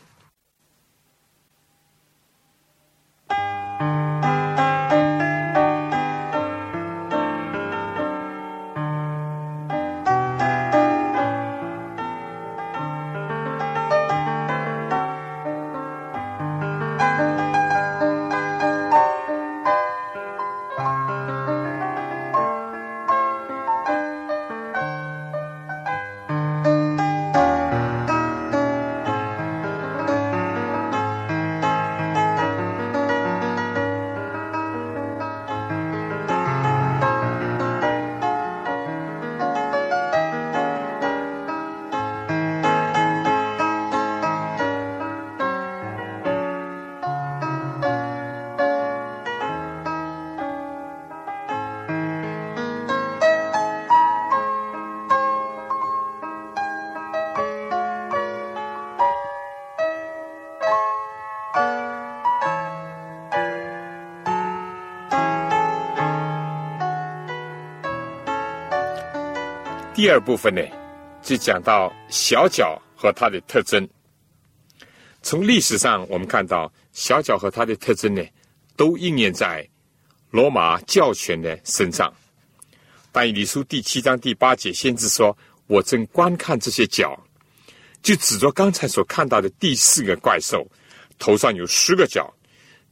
[70.00, 70.62] 第二部分呢，
[71.22, 73.86] 就讲到小脚和它的特征。
[75.22, 78.24] 从历史上我们看到，小脚和它的特征呢，
[78.78, 79.68] 都应验在
[80.32, 82.14] 罗马教权的身上。
[83.12, 87.22] 但以理书第七章第八节，先知说：“我正观看这些脚，
[88.02, 90.66] 就指着刚才所看到的第四个怪兽，
[91.18, 92.34] 头上有十个角，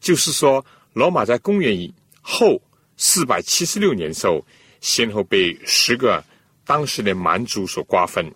[0.02, 1.89] 就是说，罗马在公元以
[2.22, 2.62] 后
[2.98, 4.46] 四百七十六年时候，
[4.82, 6.22] 先后被十个。”
[6.68, 8.30] 当时的蛮族所瓜分，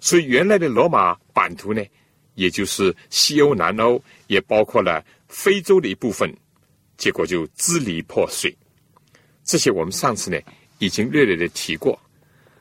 [0.00, 1.84] 所以原来的罗马版图呢，
[2.34, 6.34] 也就是西欧、南欧，也包括了非洲的一部分，
[6.96, 8.56] 结果就支离破碎。
[9.44, 10.38] 这些我们上次呢
[10.78, 11.96] 已经略略的提过。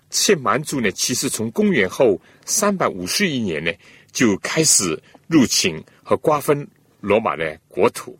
[0.09, 3.71] 这些蛮族呢，其实从公元后三百五十一年呢
[4.11, 6.67] 就开始入侵和瓜分
[6.99, 8.17] 罗马的国土，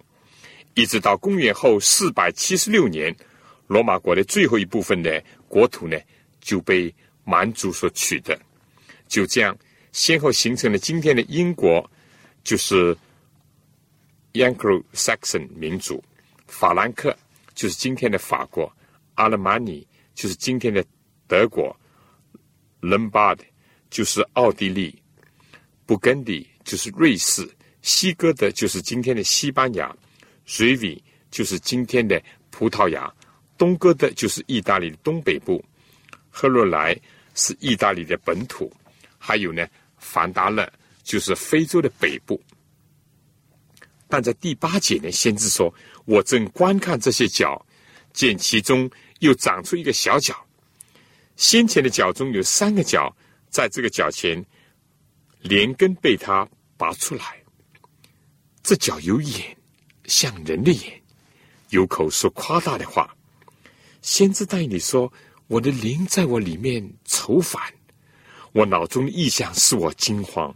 [0.73, 3.13] 一直到公元后四百七十六年，
[3.67, 5.97] 罗马国的最后一部分的国土呢
[6.47, 6.93] 就被
[7.25, 8.39] 蛮族所取得。
[9.09, 9.53] 就这样，
[9.91, 11.85] 先后形成了今天的英国，
[12.41, 12.95] 就是
[14.31, 16.01] Anglo-Saxon 民族；
[16.47, 17.13] 法兰克
[17.53, 18.65] 就是今天的法国；
[19.15, 20.81] 阿勒玛尼就是今天的
[21.27, 21.75] 德国
[22.79, 23.39] ；Lombard
[23.89, 24.95] 就是奥地利；
[25.85, 27.43] 布根地就是瑞士；
[27.81, 29.93] 西哥德就是今天的西班牙；
[30.45, 33.13] 瑞维就是今天的葡萄牙；
[33.57, 35.61] 东哥德就是意大利的东北部；
[36.37, 36.95] 赫洛莱
[37.33, 38.71] 是意大利的本土。
[39.17, 40.71] 还有呢，凡达勒
[41.01, 42.39] 就是非洲的北部。
[44.07, 45.73] 但在第八节呢，先知说
[46.05, 47.65] ：“我正观看这些角，
[48.13, 50.45] 见其中又长出一个小角。
[51.35, 53.11] 先前的角中有三个角，
[53.49, 54.45] 在这个角前
[55.41, 56.47] 连根被他
[56.77, 57.41] 拔出来。
[58.61, 59.57] 这角有眼，
[60.05, 61.01] 像人的眼，
[61.69, 63.15] 有口说夸大的话。
[64.03, 65.11] 先知带你说：
[65.47, 67.61] 我的灵在我里面愁烦。”
[68.53, 70.55] 我脑中的意象使我惊慌，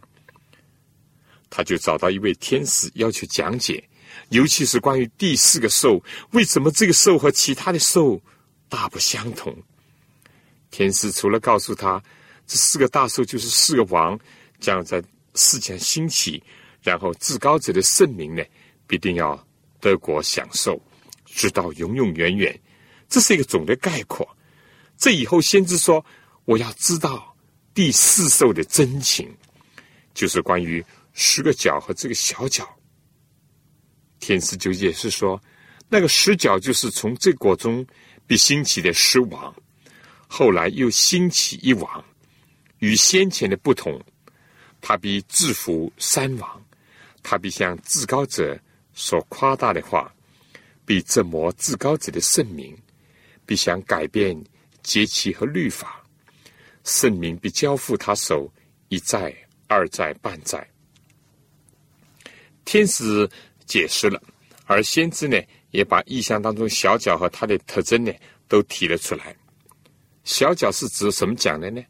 [1.52, 3.84] 他就找到一位天使，要求讲解，
[4.30, 6.02] 尤其是关于第四个兽，
[6.32, 8.20] 为什么这个兽和其他的兽
[8.70, 9.56] 大不相同？
[10.72, 12.02] 天使除了告诉他
[12.48, 14.18] 这四个大兽就是四个王，
[14.60, 15.04] 将在
[15.36, 16.42] 世间兴起，
[16.82, 18.44] 然后至高者的圣名呢，
[18.88, 19.38] 必定要
[19.80, 20.82] 得国享受，
[21.26, 22.60] 直到永永远远。
[23.08, 24.28] 这是一个总的概括。
[25.02, 26.06] 这以后，先知说
[26.46, 27.36] ：“我要知道。”
[27.74, 29.28] 第四兽的真情，
[30.14, 32.70] 就是关于十个角和这个小角。
[34.20, 35.42] 天师就解释说，
[35.90, 37.84] 那个十角就是从这国中
[38.28, 39.56] 被兴起的十王，
[40.28, 42.06] 后来又兴起一王，
[42.78, 44.00] 与先前的不同，
[44.82, 46.66] 他必制服三王，
[47.24, 48.56] 他必向至高者
[48.94, 50.14] 所夸大的话，
[50.86, 52.78] 必折磨至高者的圣名，
[53.48, 54.38] 必想改变
[54.84, 56.04] 节气和律法。
[56.84, 58.52] 圣明必交付他手，
[58.90, 59.32] 一再、
[59.68, 60.68] 二再、半再。
[62.66, 63.30] 天使
[63.66, 64.22] 解释了，
[64.66, 65.40] 而先知呢，
[65.70, 68.12] 也把意象当中小角和它的特征呢，
[68.48, 69.36] 都提了出来。
[70.24, 71.84] 小角是指什么讲的呢？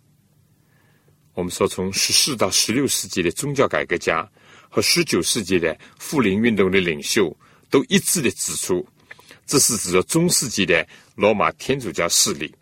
[1.33, 4.29] 我们说，从十四到十六世纪的宗教改革家
[4.69, 7.33] 和十九世纪的复临运动的领袖，
[7.69, 8.85] 都一致的指出，
[9.45, 12.53] 这是指着中世纪的罗马天主教势力。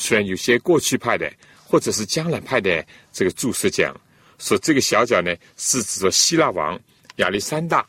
[0.00, 3.92] 虽然有些过去派的或者是将来派的这个注释讲
[4.38, 6.80] 说，这个小角呢是指着希腊王
[7.16, 7.84] 亚历山大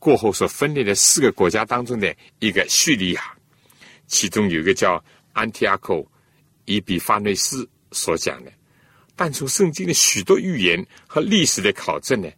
[0.00, 3.22] 过后所分裂的四个国家当中的一个叙利亚，
[4.08, 6.04] 其中有一个叫安提阿寇
[6.64, 8.52] 伊比法内斯所讲的。
[9.14, 12.28] 但从圣经的许多预言和历史的考证呢，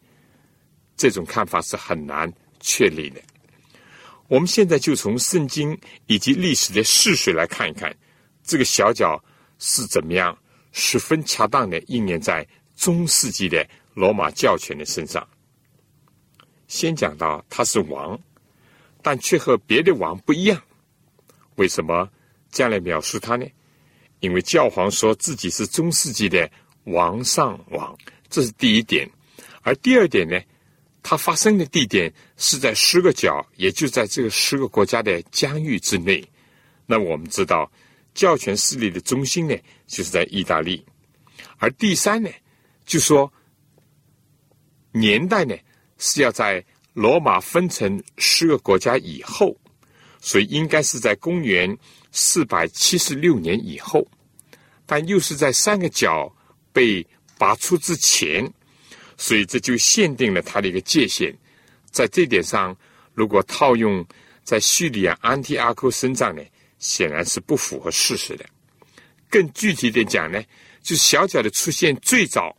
[0.94, 3.20] 这种看法是很难确立的。
[4.28, 7.96] 我们现在就从圣经以及历史的事实来看一看。
[8.50, 9.22] 这个小角
[9.60, 10.36] 是怎么样
[10.72, 15.24] 十分恰当的应验在中世纪的罗马教权的身上？
[16.66, 18.18] 先讲到他是王，
[19.02, 20.60] 但却和别的王不一样。
[21.54, 22.10] 为什么
[22.50, 23.46] 这样来描述他呢？
[24.18, 26.50] 因为教皇说自己是中世纪的
[26.86, 27.96] 王上王，
[28.28, 29.08] 这是第一点。
[29.62, 30.36] 而第二点呢，
[31.04, 36.28] 它发生的地点是在十个角，也就在这个十个国家的疆域之内。
[36.84, 37.70] 那我们知道。
[38.20, 39.56] 教权势力的中心呢，
[39.87, 40.85] 就是在意大利，
[41.56, 42.28] 而第三呢，
[42.85, 43.33] 就说
[44.92, 45.56] 年代呢
[45.96, 49.56] 是要在罗马分成十个国家以后，
[50.20, 51.74] 所以应该是在公元
[52.12, 54.06] 四百七十六年以后，
[54.85, 56.30] 但又是在三个角
[56.74, 57.06] 被
[57.38, 58.46] 拔出之前，
[59.16, 61.35] 所以这就限定了它的一个界限。
[61.90, 62.76] 在这点上，
[63.14, 64.06] 如果套用
[64.44, 66.42] 在叙利亚安提阿科身上呢？
[66.80, 68.44] 显然是不符合事实的。
[69.28, 70.42] 更具体的讲呢，
[70.82, 72.56] 就小脚的出现最早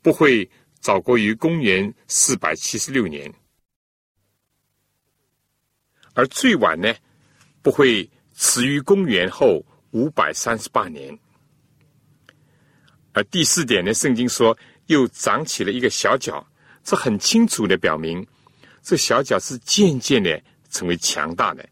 [0.00, 0.48] 不会
[0.78, 3.34] 早过于公元四百七十六年，
[6.14, 6.94] 而最晚呢
[7.60, 11.18] 不会迟于公元后五百三十八年。
[13.12, 16.46] 而第四点呢，圣经说又长起了一个小角，
[16.84, 18.24] 这很清楚的表明，
[18.80, 21.68] 这小角是渐渐的成为强大的。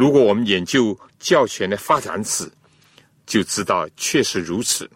[0.00, 2.50] 如果我们研究教权的发展史，
[3.26, 4.90] 就知道确实如此。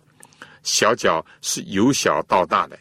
[0.62, 2.78] 小角是由小到大的。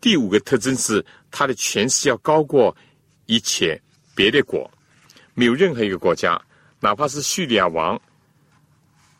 [0.00, 2.76] 第五个特征是，它的权势要高过
[3.26, 3.80] 一切
[4.12, 4.68] 别的国，
[5.34, 6.36] 没有任何一个国家
[6.80, 7.96] 哪怕是叙利亚王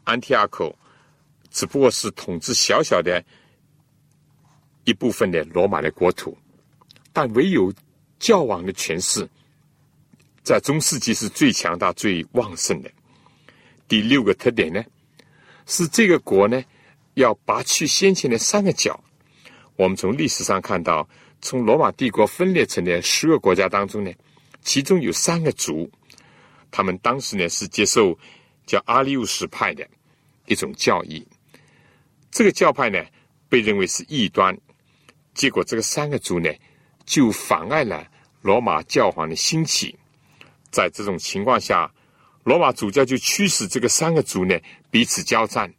[0.03, 0.77] 安提阿口，
[1.49, 3.25] 只不过是统治小小的
[4.83, 6.37] 一部分的罗马的国土，
[7.12, 7.73] 但唯有
[8.19, 9.31] 教王的权势，
[10.49, 12.91] 在中世纪是最强大、最旺盛的。
[13.87, 14.83] 第六个特点呢，
[15.67, 16.65] 是这个国呢
[17.13, 18.99] 要拔去先前的三个角。
[19.77, 21.07] 我们从历史上看到，
[21.43, 24.11] 从罗马帝国分裂成的十个国家当中呢，
[24.63, 25.87] 其中有三个族，
[26.71, 28.19] 他们当时呢是接受
[28.65, 29.87] 叫阿利乌斯派的
[30.47, 31.23] 一种教义。
[32.31, 32.99] 这个教派呢
[33.51, 34.59] 被认为是异端。
[35.35, 36.51] 结果，这个三个族呢，
[37.05, 38.07] 就妨碍了
[38.41, 39.95] 罗马教皇的兴起。
[40.70, 41.90] 在这种情况下，
[42.44, 44.59] 罗马主教就驱使这个三个族呢
[44.90, 45.72] 彼此交战。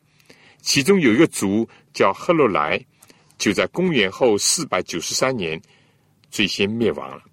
[0.61, 2.83] 其中有一个族叫赫洛莱，
[3.37, 5.59] 就在公元后四百九十三年
[6.29, 7.23] 最先灭亡了。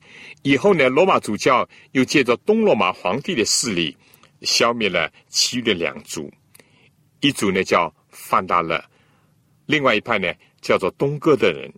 [0.42, 3.96] 以后呢，罗马主教又借着东罗马皇帝的势力，
[4.42, 6.32] 消灭了其余的两族。
[7.20, 8.82] 一族呢叫范大勒，
[9.66, 11.72] 另外一派呢叫做东哥的人。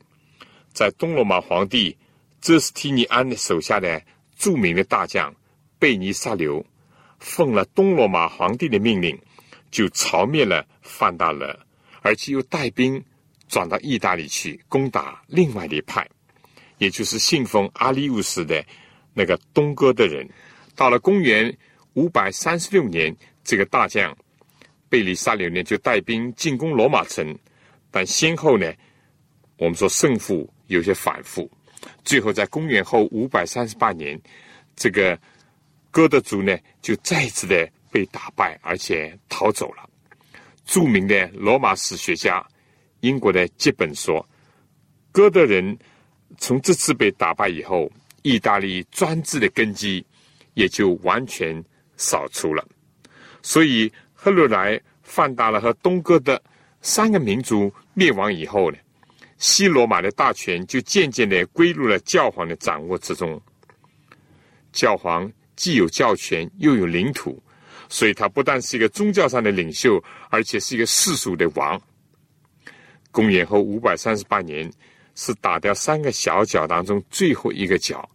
[0.74, 1.96] 在东罗马皇帝
[2.40, 4.00] 泽斯提尼安的手下的
[4.36, 5.34] 著名的大将
[5.78, 6.64] 贝尼萨留，
[7.18, 9.18] 奉了东罗马皇帝的命令，
[9.70, 11.58] 就朝灭了范大勒，
[12.02, 13.02] 而且又带兵
[13.48, 16.08] 转到意大利去攻打另外的一派，
[16.78, 18.64] 也就是信奉阿利乌斯的
[19.14, 20.28] 那个东哥的人。
[20.74, 21.56] 到了公元
[21.94, 24.16] 五百三十六年，这个大将
[24.88, 27.36] 贝尼萨留呢就带兵进攻罗马城，
[27.90, 28.72] 但先后呢，
[29.56, 30.48] 我们说胜负。
[30.68, 31.50] 有些反复，
[32.04, 34.20] 最后在公元后五百三十八年，
[34.76, 35.18] 这个
[35.90, 39.88] 哥德族呢就再一次的被打败，而且逃走了。
[40.64, 42.46] 著名的罗马史学家
[43.00, 44.26] 英国的基本说，
[45.10, 45.76] 哥德人
[46.36, 47.90] 从这次被打败以后，
[48.22, 50.04] 意大利专制的根基
[50.54, 51.64] 也就完全
[51.96, 52.66] 扫除了。
[53.42, 56.42] 所以，赫鲁莱、范达勒和东哥的
[56.82, 58.76] 三个民族灭亡以后呢？
[59.38, 63.40] 西罗马的大权就渐渐的归入了教皇的掌握之中。
[64.72, 67.42] 教皇既有教权，又有领土，
[67.88, 71.80] 所以他不但是一个宗教上的领袖，而且是一个世俗的王。
[73.10, 74.72] 公元后五百三十八年，
[75.16, 78.08] 是打掉三个小角当中最后一个角，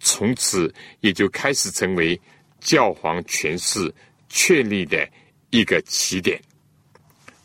[0.00, 2.20] 从此也就开始成为
[2.58, 3.94] 教皇权势
[4.28, 5.08] 确立的
[5.50, 6.40] 一个起点。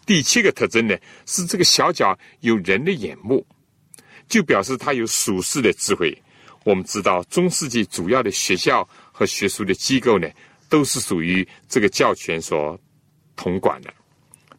[0.04, 3.46] 第七个特征呢，是这个小角有人的眼目，
[4.28, 6.20] 就表示他有属世的智慧。
[6.66, 10.28] 我们知道，中世纪主要的学校和学术的机构呢，
[10.67, 12.78] 都是属于这个教权所
[13.38, 13.93] 统管的。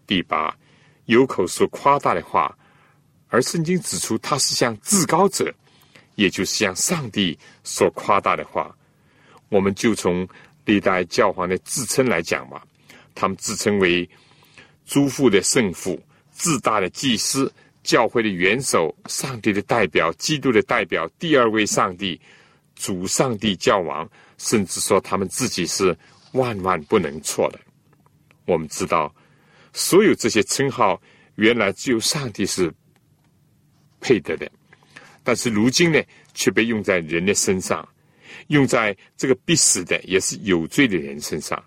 [0.06, 0.56] 第八，
[1.04, 2.56] 有口说夸大的话，
[3.28, 5.54] 而圣经指出他是向至高者，
[6.14, 8.74] 也就是向上帝所夸大的话。
[9.50, 10.26] 我们就从
[10.64, 12.62] 历代教皇的自称来讲嘛，
[13.14, 14.08] 他们自称为。
[14.86, 15.98] 诸父的圣父，
[16.30, 17.50] 自大的祭司，
[17.82, 22.20] 教会的元首，上帝的代表，基督的代表，第二位上帝，
[22.84, 25.96] 主上帝教王，甚至说他们自己是
[26.32, 27.58] 万万不能错的。
[28.44, 29.10] 我们知道，
[29.72, 31.00] 所有这些称号
[31.36, 32.70] 原来只有上帝是
[34.02, 34.46] 配得的，
[35.22, 35.98] 但是如今呢，
[36.34, 37.88] 却被用在人的身上，
[38.48, 41.64] 用在这个必死的也是有罪的人身上。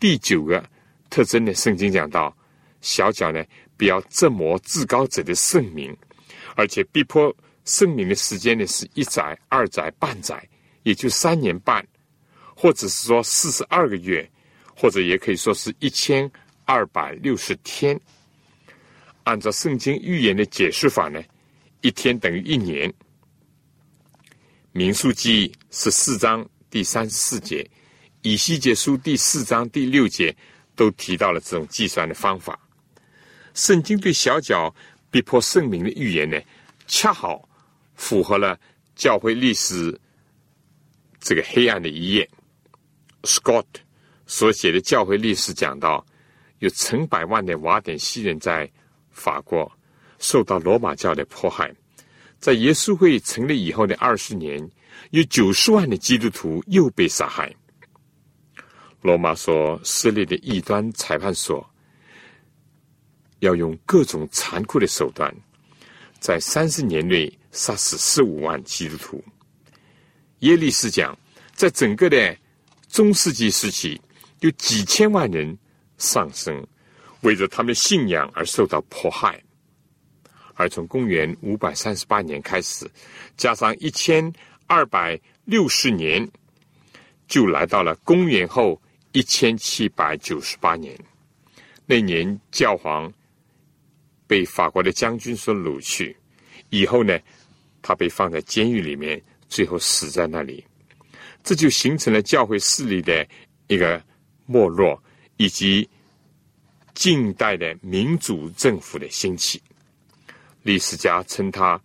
[0.00, 0.64] 第九个。
[1.10, 1.54] 特征呢？
[1.54, 2.36] 圣经讲到，
[2.80, 3.44] 小脚呢，
[3.76, 5.96] 不要折磨至高者的圣名，
[6.56, 7.32] 而且逼迫
[7.64, 10.46] 圣名的时间呢，是一载、二载、半载，
[10.82, 11.86] 也就三年半，
[12.54, 14.28] 或者是说四十二个月，
[14.76, 16.30] 或者也可以说是一千
[16.64, 17.98] 二百六十天。
[19.24, 21.22] 按照圣经预言的解释法呢，
[21.80, 22.92] 一天等于一年。
[24.72, 27.68] 民数记十四章第三十四节，
[28.22, 30.34] 以西结书第四章第六节。
[30.76, 32.58] 都提到了这种计算的方法。
[33.54, 34.74] 圣经对小脚
[35.08, 36.36] 逼迫圣明的预言呢，
[36.88, 37.48] 恰好
[37.94, 38.58] 符合了
[38.94, 39.98] 教会历史
[41.20, 42.28] 这个黑暗的一页。
[43.22, 43.64] Scott
[44.26, 46.04] 所写的教会历史讲到，
[46.58, 48.70] 有成百万的瓦典西人在
[49.10, 49.70] 法国
[50.18, 51.74] 受到罗马教的迫害，
[52.38, 54.70] 在耶稣会成立以后的二十年，
[55.10, 57.54] 有九十万的基督徒又被杀害。
[59.00, 61.68] 罗马所设立的异端裁判所，
[63.40, 65.34] 要用各种残酷的手段，
[66.18, 69.24] 在三十年内杀死十五万基督徒。
[70.40, 71.18] 耶利斯讲，
[71.54, 72.36] 在整个的
[72.90, 73.98] 中世纪时期，
[74.40, 75.56] 有几千万人
[75.96, 76.66] 丧生，
[77.22, 79.42] 为着他们信仰而受到迫害。
[80.52, 82.86] 而从公元五百三十八年开始，
[83.38, 84.30] 加上一千
[84.66, 86.30] 二百六十年。
[87.26, 88.78] 就来到了公元后
[89.12, 90.94] 一千七百九十八年。
[91.86, 93.10] 那年教皇
[94.26, 96.14] 被法国的将军所掳去，
[96.68, 97.18] 以后呢，
[97.84, 100.64] 他被放在监狱里面，最后死在那里。
[101.42, 103.28] 这就形成了教会势力的
[103.66, 104.02] 一个
[104.46, 105.00] 没落，
[105.36, 105.86] 以及
[106.94, 109.62] 近代的民主政府的兴起。
[110.62, 111.78] 历史家称他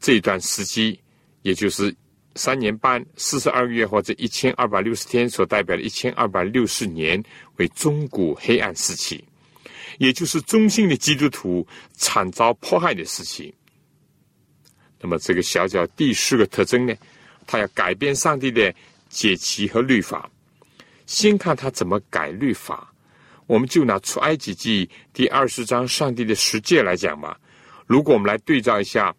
[0.00, 0.98] 这段时期，
[1.42, 1.94] 也就是
[2.34, 7.22] 三年半四十二个月或者一千二百六十天所代表的一千二百六十年，
[7.58, 9.24] 为中古黑暗时期，
[9.98, 13.54] 也就是中性的基督徒惨遭迫害的时期。
[15.00, 16.94] 那么，这个小角第四个特征呢？
[17.46, 18.74] 他要改变上帝的
[19.08, 20.28] 解期和律法，
[21.06, 22.92] 先看他怎么改律法。
[23.46, 27.40] 我们就拿出埃及记第二十章上帝的十诫来讲吧。
[27.86, 29.14] 如果我们来对照一下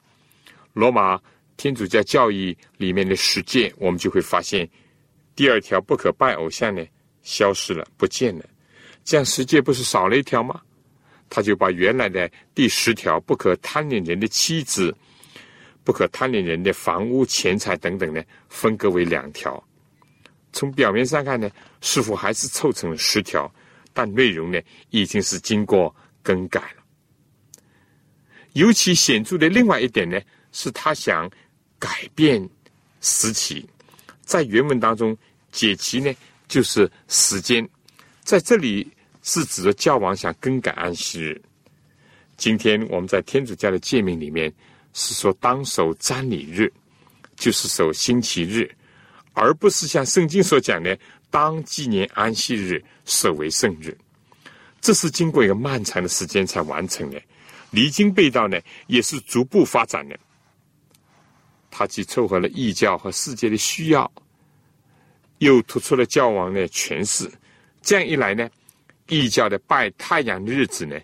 [0.74, 1.20] 罗马
[1.58, 4.70] 天主教教义里面的十诫，我们就会发现
[5.36, 6.86] 第二条不可拜偶像呢
[7.24, 8.46] 消失了，不见了。
[9.04, 10.62] 这样十诫不是少了一条吗？
[11.28, 14.96] 他就把原来的第十条不可贪恋人的妻子。
[15.84, 19.64] 不可贪恋人的房屋、钱财等等呢，分割为两条。
[20.52, 21.50] 从表面上看呢，
[21.82, 23.52] 似乎还是凑成了十条，
[23.94, 24.60] 但内容呢，
[24.90, 26.84] 已经是经过更改了。
[28.54, 30.20] 尤其显著的另外一点呢，
[30.52, 31.30] 是他想
[31.78, 32.48] 改变
[33.00, 33.68] 时期。
[34.22, 35.18] 在原文当中，
[35.52, 36.14] 解期呢
[36.48, 37.68] 就是时间，
[38.24, 41.42] 在这里是指的教王想更改安息日。
[42.38, 44.54] 今天我们在天主教的诫命里面。
[44.94, 46.72] 是说当守瞻礼日，
[47.36, 48.70] 就是守星期日，
[49.34, 50.98] 而不是像圣经所讲的
[51.30, 53.98] 当纪念安息日，设为圣日。
[54.82, 57.22] 这是经过一个漫长的时间才完成的。
[57.72, 60.18] 离经背道呢，也是逐步发展的。
[61.70, 64.12] 他既凑合了异教和世界的需要，
[65.38, 67.30] 又突出了教王的权势。
[67.82, 68.50] 这样一来呢，
[69.08, 71.00] 异教的拜太阳的日子呢，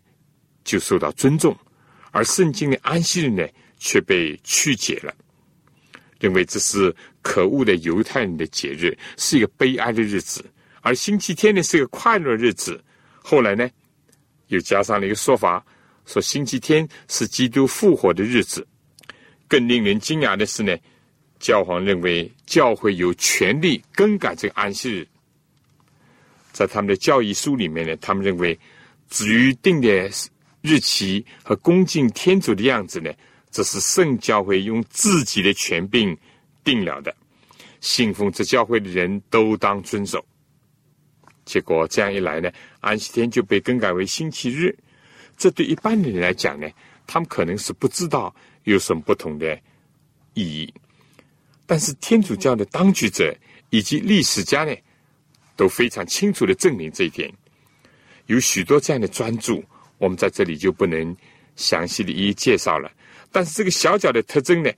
[0.63, 1.55] 就受到尊重，
[2.11, 3.47] 而圣经的安息日呢。
[3.85, 5.13] 却被曲解了，
[6.19, 10.41] 认为这是可恶的犹太人的节日，是一个悲哀的日子；
[10.81, 12.83] 而星期天呢，是一个快乐日子。
[13.21, 13.69] 后来呢，
[14.47, 15.63] 又加上了一个说法，
[16.07, 18.67] 说星期天是基督复活的日子。
[19.47, 20.75] 更令人惊讶的是呢，
[21.37, 25.07] 教皇认为教会有权利更改这个安息日。
[26.51, 28.57] 在他们的教义书里面呢，他们认为
[29.11, 30.09] 至于定的
[30.63, 33.13] 日期和恭敬天主的样子呢。
[33.55, 36.17] 这是圣教会用自己的权柄
[36.61, 37.15] 定了的，
[37.79, 40.21] 信奉这教会的人都当遵守。
[41.45, 42.51] 结果这样一来呢，
[42.81, 44.77] 安息天就被更改为星期日。
[45.37, 46.67] 这对一般的人来讲呢，
[47.07, 48.35] 他们可能是不知道
[48.65, 49.57] 有什么不同的
[50.33, 50.73] 意义。
[51.65, 53.33] 但是天主教的当局者
[53.69, 54.75] 以及历史家呢，
[55.55, 57.33] 都非常清楚的证明这一点。
[58.25, 59.63] 有许多这样的专注，
[59.97, 61.15] 我们在这里就不能
[61.55, 62.91] 详细的一一介绍了。
[63.35, 64.71] 但是这个小角的特征呢，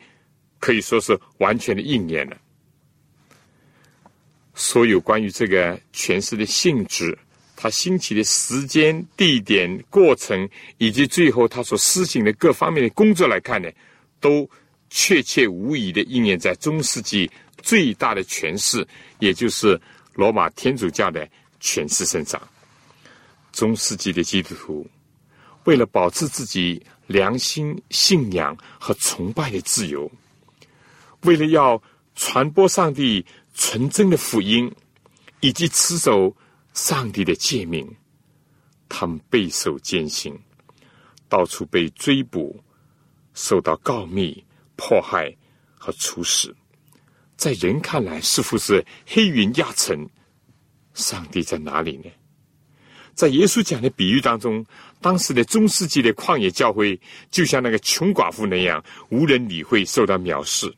[0.58, 2.36] 可以说是完全的应验了。
[4.56, 7.16] 所有关于这个诠释的性质、
[7.56, 10.50] 它兴起的时间、地点、过程，
[10.80, 13.70] 以及最后它所施行的各方面的工作来看呢，
[14.20, 14.50] 都
[14.90, 17.30] 确切无疑的应验在中世纪
[17.62, 18.84] 最大的诠释，
[19.20, 19.80] 也就是
[20.16, 21.30] 罗马天主教的
[21.62, 22.42] 诠释身上。
[23.52, 24.88] 中世纪的基督徒
[25.66, 26.84] 为了保持自己。
[27.08, 30.12] 良心、信仰和崇拜的自由，
[31.22, 31.82] 为了要
[32.16, 34.70] 传播上帝纯真的福音，
[35.40, 36.36] 以及持守
[36.74, 37.90] 上帝的诫命，
[38.90, 40.38] 他们备受艰辛，
[41.30, 42.62] 到处被追捕，
[43.34, 44.44] 受到告密、
[44.76, 45.34] 迫害
[45.78, 46.54] 和处死。
[47.38, 50.10] 在人看来，似乎是黑云压城。
[50.94, 52.10] 上帝在哪里呢？
[53.14, 54.66] 在耶稣讲的比喻当中。
[55.00, 60.74] 当时的中世纪的旷野教会，就像那个穷寡妇那样，无人理会，受到藐视，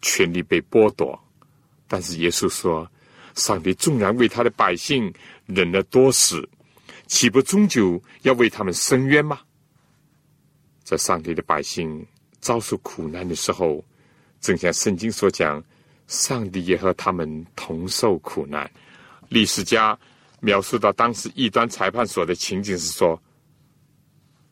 [0.00, 1.18] 权力被剥夺。
[1.88, 2.88] 但是耶稣说
[3.34, 5.12] ：“上帝纵然为他的百姓
[5.46, 6.48] 忍了多时，
[7.08, 9.40] 岂不终究要为他们伸冤吗？”
[10.84, 12.06] 在上帝的百姓
[12.40, 13.84] 遭受苦难的时候，
[14.40, 15.62] 正像圣经所讲，
[16.06, 18.70] 上帝也和他们同受苦难。
[19.28, 19.98] 历史家。
[20.44, 23.20] 描述到当时异端裁判所的情景是说，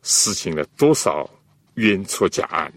[0.01, 1.29] 实行了多少
[1.75, 2.73] 冤错假案，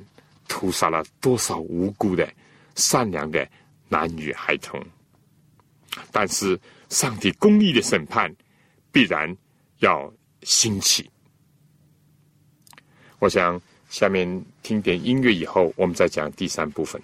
[0.46, 2.30] 屠杀了多少无辜的
[2.74, 3.48] 善良的
[3.88, 4.84] 男女孩童。
[6.12, 6.60] 但是
[6.90, 8.30] 上帝公义的审判
[8.92, 9.34] 必然
[9.78, 10.12] 要
[10.42, 11.10] 兴起。
[13.18, 13.58] 我想
[13.88, 17.00] 下面听点音乐以后，我们再讲第三部分。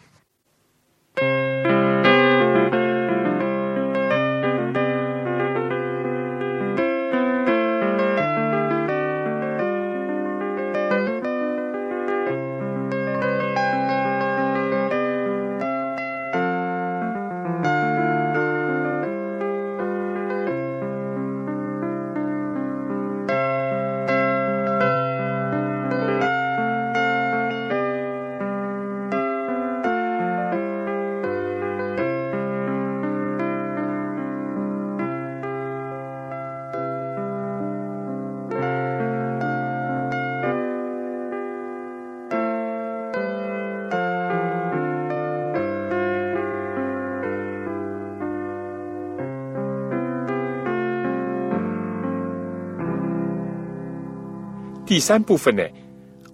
[54.92, 55.66] 第三部分呢，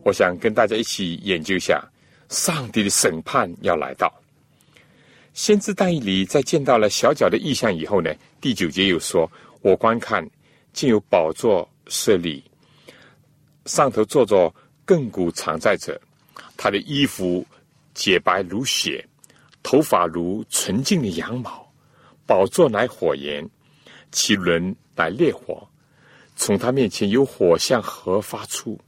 [0.03, 1.81] 我想跟大家一起研究一下
[2.29, 4.13] 上帝的审判要来到。
[5.33, 9.31] 先知但以理在见到了小脚的意象以后呢，第九节又说
[9.63, 10.29] ：“我观看，
[10.73, 12.43] 竟有宝座设立，
[13.67, 14.53] 上头坐着
[14.85, 15.97] 亘古常在者，
[16.57, 17.47] 他的衣服
[17.95, 19.07] 洁白如雪，
[19.63, 21.73] 头发如纯净的羊毛，
[22.27, 23.49] 宝座乃火焰，
[24.11, 25.65] 其轮乃烈火。”
[26.39, 28.79] 从他面前有火向河发出，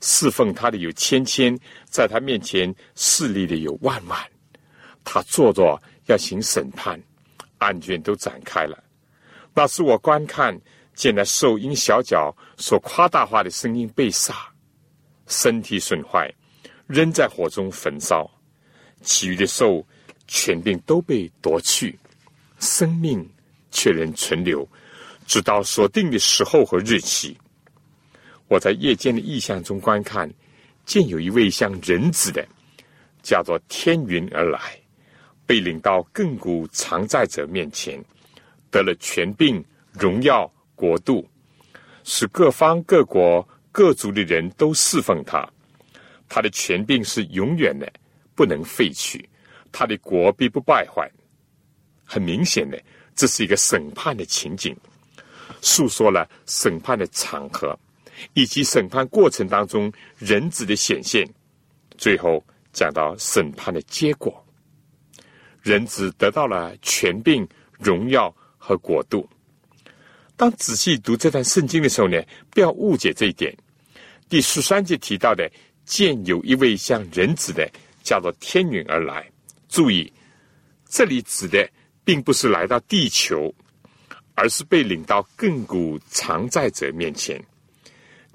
[0.00, 4.18] 侍奉他的有千千，在他面前势力的有万万。
[5.04, 6.98] 他坐着要行审判，
[7.58, 8.82] 案卷都展开了。
[9.54, 10.58] 那是我观看
[10.94, 14.34] 见那兽因小脚所夸大化的声音被杀，
[15.26, 16.34] 身体损坏，
[16.86, 18.28] 扔在火中焚烧。
[19.02, 19.86] 其余的兽
[20.26, 21.98] 权柄都被夺去，
[22.58, 23.28] 生命
[23.70, 24.66] 却仍存留。
[25.28, 27.36] 直到所定的时候和日期，
[28.48, 30.28] 我在夜间的意象中观看，
[30.86, 32.48] 见有一位像人子的，
[33.22, 34.58] 叫做天云而来，
[35.44, 38.02] 被领到亘古常在者面前，
[38.70, 39.62] 得了权柄、
[39.92, 41.28] 荣耀、国度，
[42.04, 45.46] 使各方各国各族的人都侍奉他。
[46.26, 47.86] 他的权柄是永远的，
[48.34, 49.22] 不能废去；
[49.70, 51.06] 他的国必不败坏。
[52.02, 52.82] 很明显的，
[53.14, 54.74] 这是一个审判的情景。
[55.60, 57.78] 诉说了审判的场合，
[58.34, 61.28] 以及审判过程当中人子的显现，
[61.96, 64.44] 最后讲到审判的结果。
[65.62, 67.46] 人子得到了权柄、
[67.78, 69.28] 荣耀和国度。
[70.36, 73.54] 当仔细读这段圣经的时候呢，不要误解这一点。
[74.28, 75.50] 第十三节提到的
[75.84, 77.68] “见有一位像人子的，
[78.02, 79.28] 叫做天云而来”，
[79.68, 80.12] 注意，
[80.88, 81.68] 这里指的
[82.04, 83.52] 并不是来到地球。
[84.38, 87.42] 而是被领到亘古常在者面前。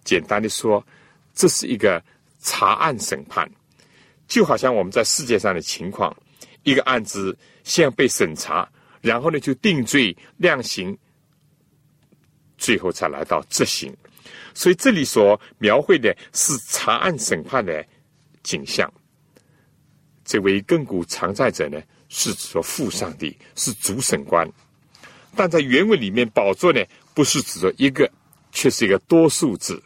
[0.03, 0.85] 简单的说，
[1.33, 2.03] 这是一个
[2.41, 3.49] 查案审判，
[4.27, 6.13] 就好像我们在世界上的情况：
[6.63, 10.97] 一个案子先被审查，然后呢就定罪量刑，
[12.57, 13.95] 最后才来到执行。
[14.53, 17.85] 所以这里所描绘的是查案审判的
[18.43, 18.91] 景象。
[20.25, 24.45] 这位亘古常在者呢，是指说父上帝，是主审官。
[25.35, 26.81] 但在原文里面，宝座呢
[27.13, 28.09] 不是指着一个，
[28.51, 29.81] 却是一个多数字。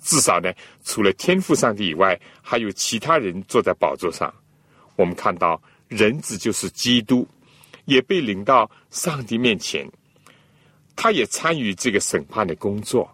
[0.00, 0.52] 至少呢，
[0.84, 4.32] 除了天父上帝以外，还有其他人坐在宝座上。
[4.96, 7.26] 我们看到人子就是基督，
[7.84, 9.90] 也被领到上帝面前，
[10.96, 13.12] 他也参与这个审判的工作。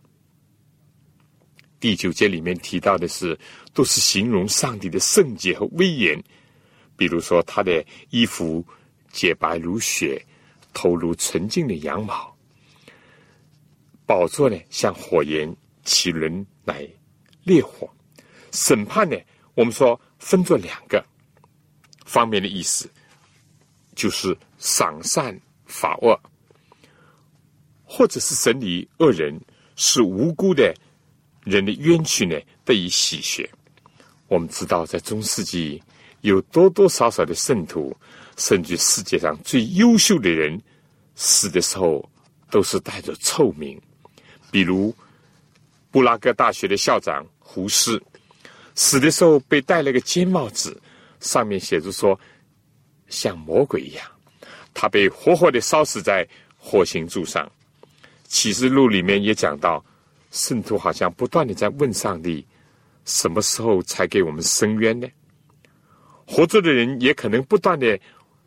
[1.81, 3.39] 第九节里面提到的是，
[3.73, 6.23] 都是形容上帝的圣洁和威严。
[6.97, 8.65] 比如说，他的衣服
[9.11, 10.25] 洁白如雪。
[10.75, 12.37] 头如纯净的羊毛，
[14.05, 16.87] 宝座呢像火焰，其轮乃
[17.45, 17.89] 烈火。
[18.53, 19.17] 审判呢，
[19.55, 21.03] 我们说分作两个
[22.05, 22.91] 方面的意思，
[23.95, 26.21] 就是赏善罚恶，
[27.85, 29.41] 或者是审理恶人，
[29.77, 30.75] 使无辜的
[31.45, 33.49] 人的冤屈呢得以洗雪。
[34.29, 35.83] 我们知道，在中世纪
[36.21, 37.97] 有多多少少的圣徒。
[38.37, 40.61] 甚至世界上最优秀的人
[41.15, 42.09] 死的时候
[42.51, 43.81] 都是带着臭名，
[44.51, 44.95] 比如
[45.91, 48.03] 布拉格大学的校长胡适，
[48.75, 50.81] 死的时候被戴了个尖帽子，
[51.21, 52.19] 上面写着说
[53.09, 54.05] 像魔鬼一样，
[54.73, 56.27] 他被活活的烧死在
[56.57, 57.49] 火星柱上。
[58.27, 59.85] 启示录里面也讲到，
[60.33, 62.45] 圣徒好像不断的在问上帝，
[63.05, 65.07] 什么时候才给我们伸冤呢？
[66.27, 67.97] 活着的人也可能不断的。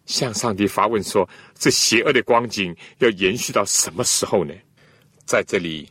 [0.07, 4.53] 向上帝发问说：“这邪恶的光景要延续到什么时候呢？”
[5.25, 5.87] 在这里，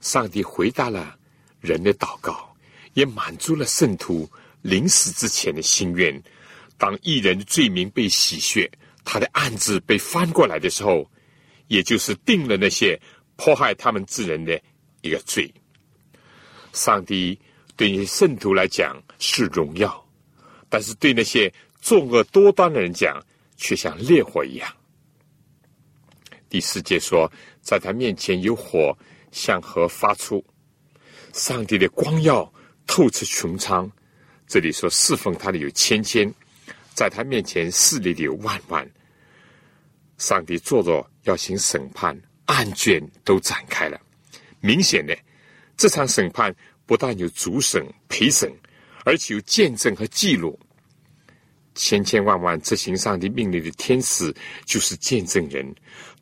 [0.00, 1.16] 上帝回答了
[1.60, 2.56] 人的祷告，
[2.94, 4.28] 也满足了圣徒
[4.62, 6.20] 临死之前的心愿。
[6.78, 8.70] 当一人的罪名被洗血，
[9.04, 11.08] 他的案子被翻过来的时候，
[11.66, 12.98] 也就是定了那些
[13.36, 14.58] 迫害他们之人的
[15.02, 15.52] 一个罪。
[16.72, 17.38] 上帝
[17.76, 20.02] 对于圣徒来讲是荣耀，
[20.70, 21.52] 但是对那些……
[21.80, 23.20] 作恶多端的人讲，
[23.56, 24.68] 却像烈火一样。
[26.48, 28.96] 第四节说，在他面前有火
[29.30, 30.44] 向河发出，
[31.32, 32.50] 上帝的光耀
[32.86, 33.90] 透彻穹苍。
[34.46, 36.32] 这里说侍奉他的有千千，
[36.94, 38.90] 在他面前势力的有万万。
[40.16, 44.00] 上帝坐着要行审判，案卷都展开了。
[44.60, 45.16] 明显的，
[45.76, 46.54] 这场审判
[46.86, 48.50] 不但有主审、陪审，
[49.04, 50.58] 而且有见证和记录。
[51.78, 54.34] 千千万万执行上帝命令的天使
[54.66, 55.64] 就是见证人，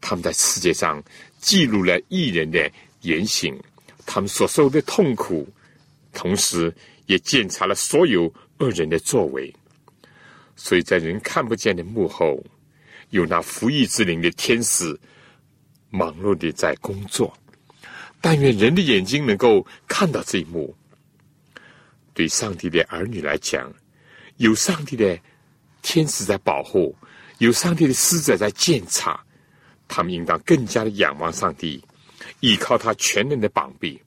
[0.02, 1.02] 他们在世界上
[1.38, 3.58] 记录了艺人的言行，
[4.04, 5.48] 他们所受的痛苦，
[6.12, 6.70] 同时
[7.06, 9.50] 也检查了所有恶人的作为。
[10.56, 12.44] 所以在人看不见的幕后，
[13.08, 14.98] 有那服役之灵的天使
[15.88, 17.34] 忙碌的在工作。
[18.20, 20.76] 但愿人的眼睛能够看到这一幕。
[22.12, 23.72] 对上帝的儿女来讲，
[24.36, 25.18] 有上帝的
[25.88, 26.92] 天使在保护，
[27.38, 29.24] 有上帝的使者在监察，
[29.86, 31.80] 他们应当更加的仰望上帝，
[32.40, 34.02] 依靠他全能的膀臂。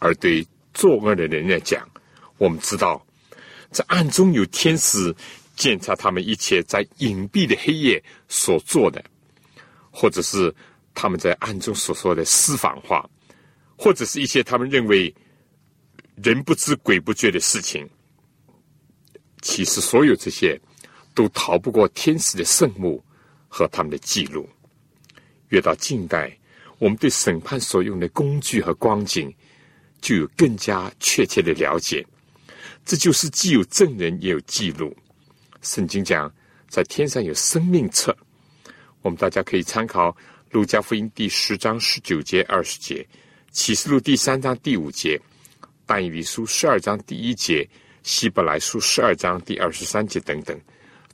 [0.00, 1.88] 而对作恶的人来讲，
[2.38, 3.00] 我们知道，
[3.70, 5.14] 在暗中有天使
[5.54, 9.00] 监察他们一切在隐蔽的黑夜所做的，
[9.92, 10.52] 或者是
[10.92, 13.08] 他们在暗中所说的私房话，
[13.78, 15.14] 或者是一些他们认为。
[16.22, 17.86] 人不知鬼不觉的事情，
[19.46, 20.60] 其实所有这些
[21.14, 23.00] 都逃不过天使的圣目
[23.46, 24.46] 和他们的记录。
[25.50, 26.36] 越到近代，
[26.78, 29.32] 我们对审判所用的工具和光景
[30.00, 32.04] 就有更加确切的了解。
[32.84, 34.94] 这就是既有证人也有记录。
[35.62, 36.28] 圣经讲，
[36.68, 38.14] 在天上有生命册，
[39.00, 40.10] 我们大家可以参考
[40.50, 42.96] 《路加福音》第十章十九节、二十节，
[43.52, 45.20] 《启示录》第三章第五节。
[45.86, 47.66] 但以理书十二章第一节，
[48.06, 50.58] 希伯来书十二章第二十三节等等。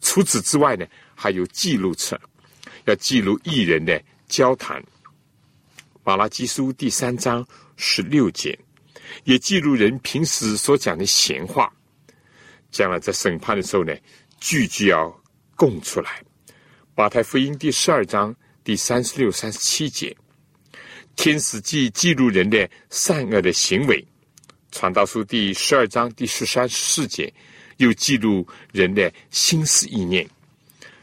[0.03, 2.21] 除此之外呢，还有记录册，
[2.85, 4.81] 要记录艺人的交谈。
[6.05, 7.45] 马拉基书第三章
[7.77, 8.57] 十六节，
[9.25, 11.73] 也记录人平时所讲的闲话。
[12.71, 13.97] 将来在审判的时候呢，
[14.39, 15.11] 句句要
[15.57, 16.23] 供出来。
[16.95, 20.15] 马太福音第十二章第三十六、三十七节，
[21.17, 24.07] 天使记记录人的善恶的行为。
[24.73, 27.33] 传道书第十二章第十三十四节，
[27.77, 30.27] 又记录人的心思意念。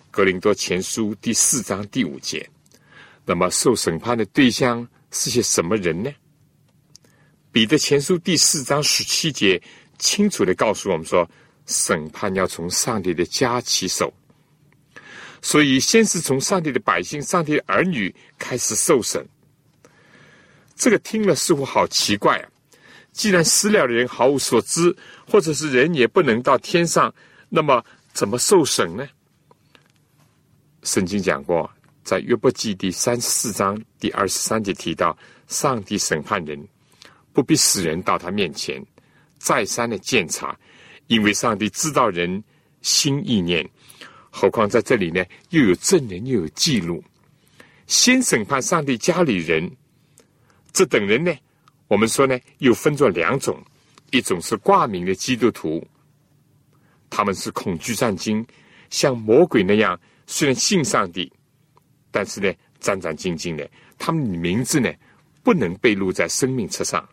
[0.10, 2.50] 格林多前书第四章第五节，
[3.26, 6.12] 那么受审判的对象是些什么人呢？
[7.52, 9.62] 彼得前书第四章十七节
[10.00, 11.30] 清楚的告诉我们说，
[11.68, 14.12] 审判要从上帝的家起手，
[15.44, 19.24] 所以先是从上帝的百姓、上帝的儿女开始受审。
[20.76, 22.50] 这个听了似乎好奇怪啊！
[23.12, 24.96] 既然死了的人毫无所知，
[25.28, 27.14] 或者是人也不能到天上，
[27.50, 27.84] 那么
[28.14, 29.08] 怎么受审呢？
[30.84, 31.70] 圣经讲过，
[32.04, 36.66] 在约伯记第三十四章第二十三节提到，上帝审判人，
[37.34, 38.82] 不必使人到他面前，
[39.38, 40.58] 再三的检查，
[41.08, 42.42] 因为上帝知道人
[42.82, 43.68] 心意念。
[44.32, 47.04] 何况在这里呢，又有证人，又有记录，
[47.88, 49.70] 先审判上帝家里人，
[50.72, 51.36] 这等人呢？
[51.90, 53.60] 我们说呢，又分作两种，
[54.12, 55.86] 一种是挂名的基督徒，
[57.10, 58.46] 他们是恐惧战惊，
[58.92, 61.34] 像魔鬼那样，虽然信上帝，
[62.12, 63.68] 但是呢，战战兢兢的，
[63.98, 64.94] 他们的名字呢，
[65.42, 67.04] 不能被录在生命册上。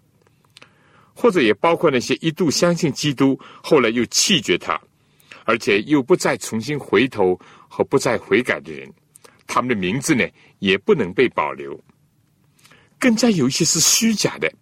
[1.15, 4.79] 或者也包括那些一度相信基督，后来又弃绝他，
[5.45, 8.93] 而且又不再重新回头和不再悔改的人，
[9.47, 11.83] 他们的名字呢，也不能被保留。
[12.99, 14.53] 更加有一些是虚假的。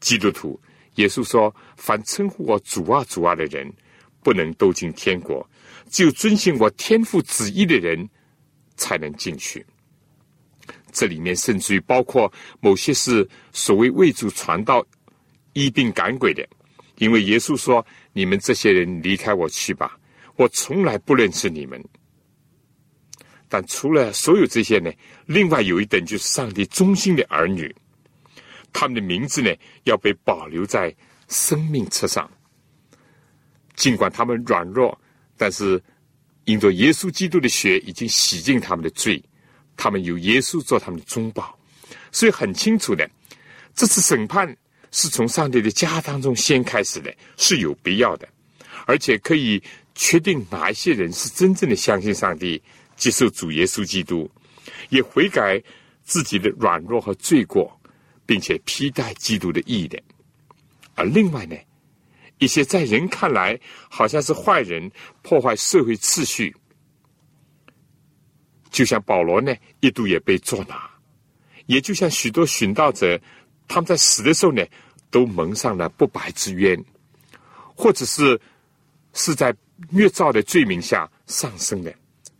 [0.00, 0.60] 基督徒，
[0.96, 3.70] 耶稣说：“凡称呼我主啊、主啊的人，
[4.22, 5.46] 不能都进天国；
[5.88, 8.08] 只有遵循我天父旨意的人，
[8.76, 9.64] 才能进去。”
[10.92, 14.84] 这里面甚至于包括某些是所谓为主传道、
[15.52, 16.44] 医病赶鬼的，
[16.96, 19.98] 因为耶稣说：“你们这些人离开我去吧，
[20.36, 21.82] 我从来不认识你们。”
[23.48, 24.90] 但除了所有这些呢，
[25.26, 27.74] 另外有一等就是上帝忠心的儿女。
[28.72, 29.50] 他们的名字呢，
[29.84, 30.94] 要被保留在
[31.28, 32.30] 生命册上。
[33.76, 34.98] 尽管他们软弱，
[35.36, 35.82] 但是
[36.44, 39.22] 因着耶稣基督的血已经洗净他们的罪，
[39.76, 41.58] 他们有耶稣做他们的中保，
[42.12, 43.08] 所以很清楚的，
[43.74, 44.54] 这次审判
[44.90, 48.28] 是从上帝的家当中先开始的，是有必要的，
[48.86, 49.62] 而且可以
[49.94, 52.62] 确定哪一些人是真正的相信上帝，
[52.96, 54.30] 接受主耶稣基督，
[54.90, 55.62] 也悔改
[56.04, 57.79] 自己的软弱和罪过。
[58.30, 60.00] 并且披戴基督的义的，
[60.94, 61.56] 而另外呢，
[62.38, 63.58] 一些在人看来
[63.88, 64.88] 好像是坏人，
[65.20, 66.54] 破坏社会秩序，
[68.70, 70.76] 就像保罗呢，一度也被捉拿；
[71.66, 73.20] 也就像许多寻道者，
[73.66, 74.64] 他们在死的时候呢，
[75.10, 76.80] 都蒙上了不白之冤，
[77.74, 78.40] 或者是
[79.12, 79.52] 是在
[79.88, 81.92] 虐造的罪名下上升的。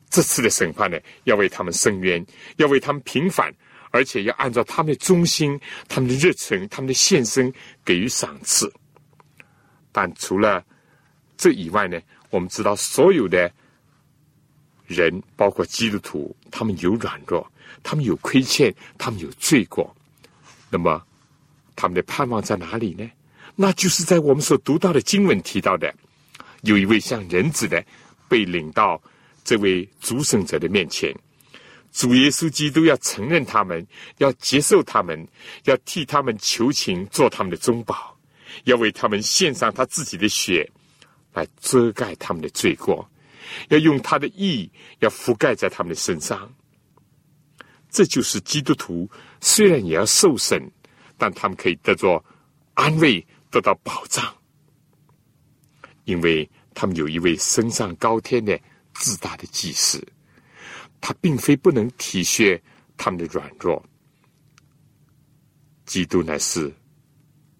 [0.08, 2.24] 这次的审判呢，要为他们伸冤，
[2.58, 3.52] 要为他们平反。
[3.90, 7.52] 而且要按照他们的忠心、他们的热忱、他们的献身
[7.84, 8.72] 给予赏赐。
[9.92, 10.64] 但除了
[11.36, 13.52] 这以外呢，我们知道所有的
[14.86, 17.46] 人，包括基督徒，他们有软弱，
[17.82, 19.94] 他们有亏欠，他们有罪过。
[20.70, 21.02] 那么
[21.74, 23.10] 他们的盼望在哪里呢？
[23.56, 25.92] 那就是在我们所读到的经文提到的，
[26.62, 27.84] 有一位像人子的
[28.28, 29.00] 被领到
[29.42, 31.14] 这位主审者的面前，
[31.92, 33.86] 主耶稣基督要承认他们，
[34.18, 35.26] 要接受他们，
[35.64, 38.16] 要替他们求情，做他们的中保，
[38.64, 40.70] 要为他们献上他自己的血，
[41.32, 43.08] 来遮盖他们的罪过，
[43.68, 44.70] 要用他的义
[45.00, 46.52] 要覆盖在他们的身上。
[47.90, 49.10] 这就是基督徒
[49.40, 50.62] 虽然也要受审，
[51.18, 52.24] 但他们可以得着
[52.74, 53.26] 安慰。
[53.52, 54.32] 得到保障，
[56.04, 58.56] 因为他们有一位升上高天的
[58.94, 60.00] 自大的祭司，
[61.00, 62.60] 他并非不能体恤
[62.96, 63.82] 他们的软弱。
[65.86, 66.72] 基督乃是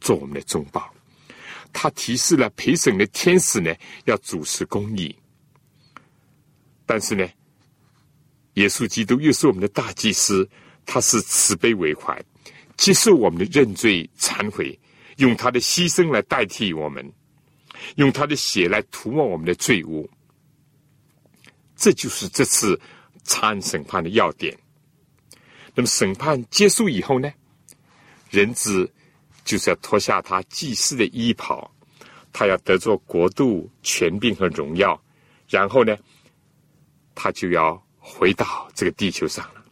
[0.01, 0.93] 做我们的中保，
[1.73, 3.75] 他提示了陪审的天使呢，
[4.05, 5.15] 要主持公义。
[6.87, 7.29] 但是呢，
[8.55, 10.49] 耶稣基督又是我们的大祭司，
[10.87, 12.23] 他是慈悲为怀，
[12.77, 14.79] 接受我们的认罪忏悔。
[15.17, 17.13] 用他的牺牲来代替我们，
[17.97, 20.09] 用他的血来涂抹我们的罪污，
[21.77, 22.81] 这就是这次
[23.23, 24.57] 参审判的要点。
[25.75, 27.33] 那么审判结束以后呢，
[28.31, 28.91] 人子
[29.45, 31.71] 就是要脱下他祭司的衣袍，
[32.33, 35.01] 他要得着国度、权柄和荣耀，
[35.49, 35.97] 然后呢，
[37.15, 39.65] 他就要回到这个地球上了，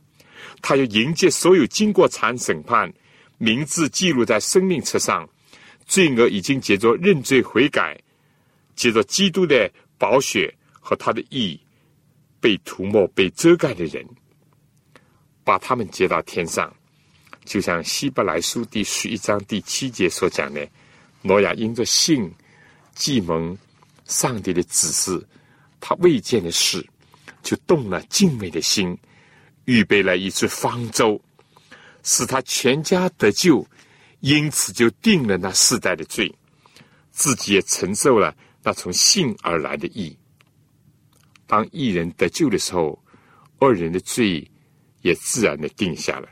[0.62, 2.92] 他要迎接所有经过查案审判、
[3.38, 5.28] 名字记录在生命册上。
[5.86, 7.99] 罪恶已经结着认罪悔改，
[8.76, 11.59] 结着基督的宝血和他的意义
[12.41, 14.07] 被涂抹、被遮盖的人，
[15.45, 16.74] 把他们接到天上，
[17.45, 20.68] 就像希伯来书第十一章第七节所讲的，
[21.22, 22.32] 挪亚因着信，
[22.95, 23.57] 既蒙
[24.05, 25.26] 上帝的指示，
[25.80, 26.86] 他未见的事，
[27.43, 28.97] 就动了敬畏的心，
[29.64, 31.20] 预备了一只方舟，
[32.03, 33.66] 使他全家得救。
[34.20, 36.34] 因此，就定了那世代的罪，
[37.12, 38.34] 自己也承受了
[38.64, 40.18] 那从信而来的义。
[41.49, 43.03] 当一人得救的时候，
[43.59, 44.49] 二人的罪
[45.03, 46.28] 也自然的定下了。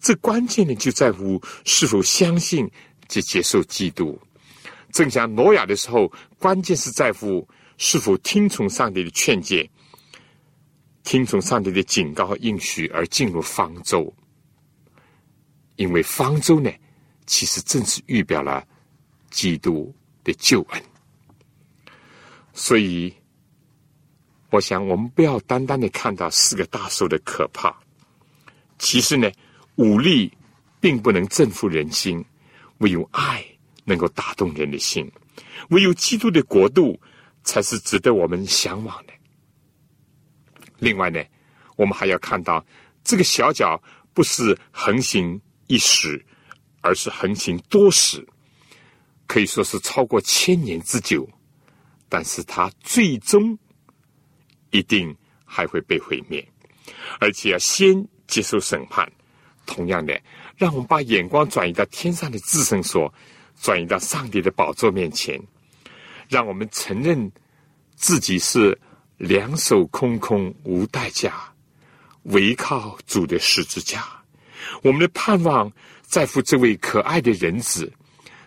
[0.00, 2.70] 这关键的就在乎是否相信
[3.08, 4.18] 及接受基督。
[4.92, 7.46] 正像挪亚的时候，关键是在乎
[7.76, 9.68] 是否听从上帝的劝诫，
[11.02, 14.14] 听从上帝的警告和应许而进入方舟。
[15.76, 16.70] 因为方舟呢？
[17.26, 18.62] 其实正是预表了
[19.30, 19.92] 基督
[20.22, 20.82] 的救恩，
[22.52, 23.14] 所以
[24.54, 27.76] 我想，我们不要单单的看到四个大兽的可怕。
[28.78, 29.28] 其实呢，
[29.74, 30.32] 武力
[30.80, 32.24] 并不能征服人心，
[32.78, 33.44] 唯有爱
[33.84, 35.10] 能够打动人的心，
[35.70, 37.00] 唯有基督的国度
[37.42, 39.12] 才是值得我们向往的。
[40.78, 41.20] 另外呢，
[41.74, 42.64] 我们还要看到，
[43.02, 43.82] 这个小脚
[44.12, 46.24] 不是横行一时。
[46.86, 48.22] 而是横行多时，
[49.26, 51.26] 可以说是超过千年之久，
[52.10, 53.58] 但是它最终
[54.74, 55.14] 一定
[55.44, 56.44] 还会被毁灭，
[57.20, 59.10] 而且要先接受审判。
[59.66, 60.20] 同样的，
[60.56, 63.12] 让我们把眼光转移到天上的至圣所，
[63.62, 65.40] 转移到上帝的宝座面前，
[66.28, 67.30] 让我们承认
[67.94, 68.76] 自己是
[69.16, 71.54] 两手空空无代价，
[72.24, 74.04] 唯靠主的十字架，
[74.82, 75.72] 我们的盼望。
[76.06, 77.90] 在乎这位可爱的人子，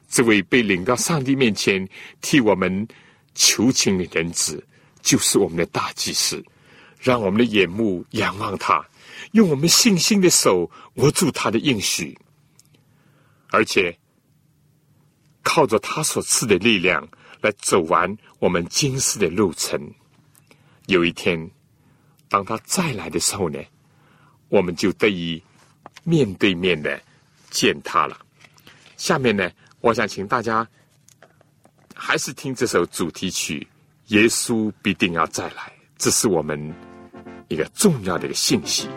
[0.08, 1.86] 这位被领到上帝面前
[2.22, 2.88] 替我们
[3.34, 4.64] 求情的人子，
[5.08, 6.44] 就是我们的大祭司。
[7.00, 8.84] 让我们的眼目仰望他，
[9.32, 12.18] 用我们信心的手握住他的应许，
[13.52, 13.98] 而且
[15.44, 17.08] 靠着他所赐的力量
[17.40, 19.80] 来走完我们今世的路程。
[20.88, 21.50] 有一天，
[22.28, 23.60] 当他再来的时候呢，
[24.50, 25.42] 我们就得以
[26.04, 27.00] 面对面的。
[27.50, 28.20] 见他了。
[28.98, 29.50] 下面呢，
[29.80, 30.68] 我想请大家
[31.96, 33.66] 还是听这首主题曲
[34.08, 35.50] 《耶稣必定要再来》，
[35.98, 36.74] 这是我们
[37.50, 38.88] 一个重要的一个信息。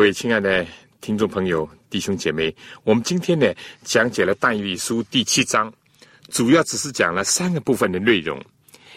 [0.00, 0.66] 各位亲爱的
[1.02, 3.46] 听众朋友、弟兄姐妹，我们今天呢
[3.84, 5.70] 讲解了《但以理书》第七章，
[6.30, 8.42] 主要只是讲了三个部分的内容，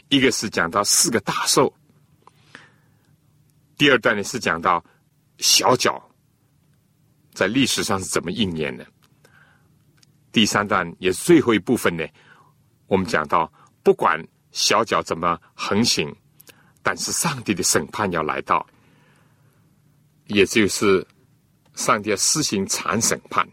[0.08, 1.74] 一个是讲到四个大兽，
[3.78, 4.82] 第二段呢是讲到
[5.39, 6.01] 小脚
[7.34, 8.88] 在历史上是怎么应验的，
[10.32, 12.08] 第三段也是最后一部分呢，
[12.88, 13.51] 我们讲到
[13.84, 16.16] 不管小脚怎么横行，
[16.82, 18.66] 但是上帝的审判要来到，
[20.28, 21.06] 也就是
[21.76, 23.48] 上帝要施行残审判。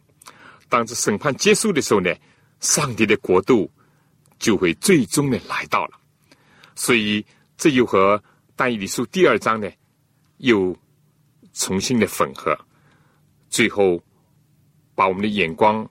[0.69, 2.15] 当这审判结束的时候呢，
[2.61, 3.71] 上帝的国度
[4.39, 6.01] 就会最终的来到了。
[6.75, 7.25] 所以
[7.57, 8.23] 这又和
[8.55, 9.71] 但以理书第二章呢
[10.39, 10.77] 又
[11.53, 12.57] 重新的混合，
[13.49, 14.03] 最后
[14.95, 15.89] 把我们的眼光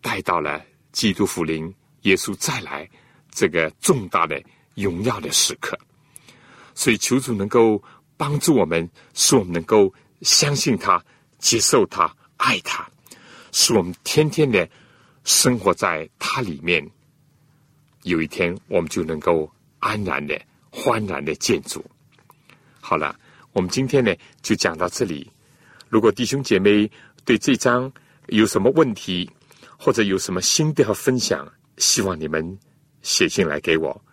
[0.00, 1.72] 带到了基督福临
[2.02, 2.88] 耶稣再来
[3.30, 4.42] 这个重大的
[4.74, 5.78] 荣耀的时刻。
[6.74, 7.82] 所以求主能够
[8.20, 9.90] 帮助我们，使我们能够
[10.20, 11.02] 相信他、
[11.38, 12.86] 接受他、爱他。
[13.50, 14.68] 使我们天天的
[15.24, 16.86] 生活在它里面，
[18.02, 20.38] 有一天我们就能够安然的、
[20.70, 21.82] 欢然的建筑。
[22.78, 23.18] 好了，
[23.54, 25.26] 我们今天呢就讲到这里。
[25.88, 26.90] 如果弟兄姐妹
[27.24, 27.90] 对这章
[28.26, 29.30] 有什么问题，
[29.78, 32.58] 或者有什么心得和分享，希望你们
[33.00, 34.04] 写信来给我，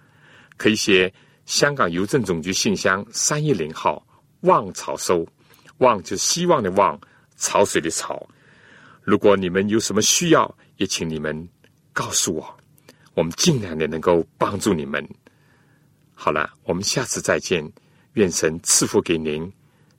[0.55, 1.13] 可以写
[1.47, 4.05] 香港邮政总局信箱三一零号
[4.41, 5.25] 望草收，
[5.77, 6.99] 望就是希望的望，
[7.37, 8.21] 潮水的潮。
[9.01, 11.47] 如果你们有什么需要，也请你们
[11.93, 12.57] 告诉我，
[13.13, 15.07] 我们尽量的能够帮助你们。
[16.13, 17.71] 好了，我们下次再见，
[18.13, 19.51] 愿神赐福给您、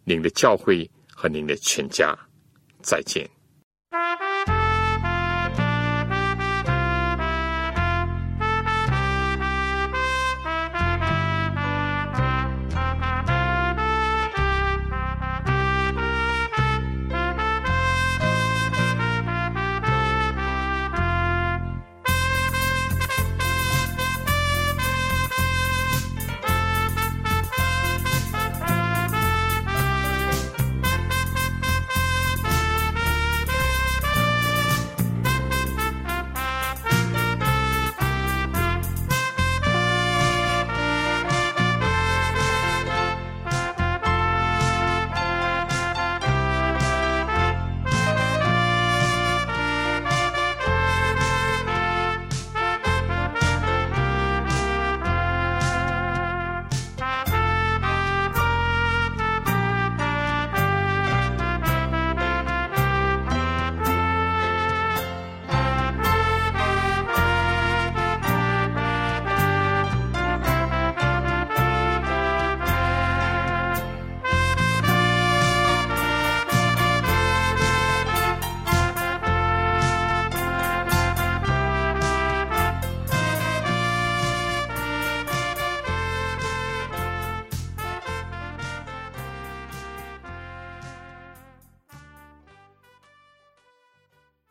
[0.04, 2.16] 您的教会和您的全家。
[2.82, 3.37] 再见。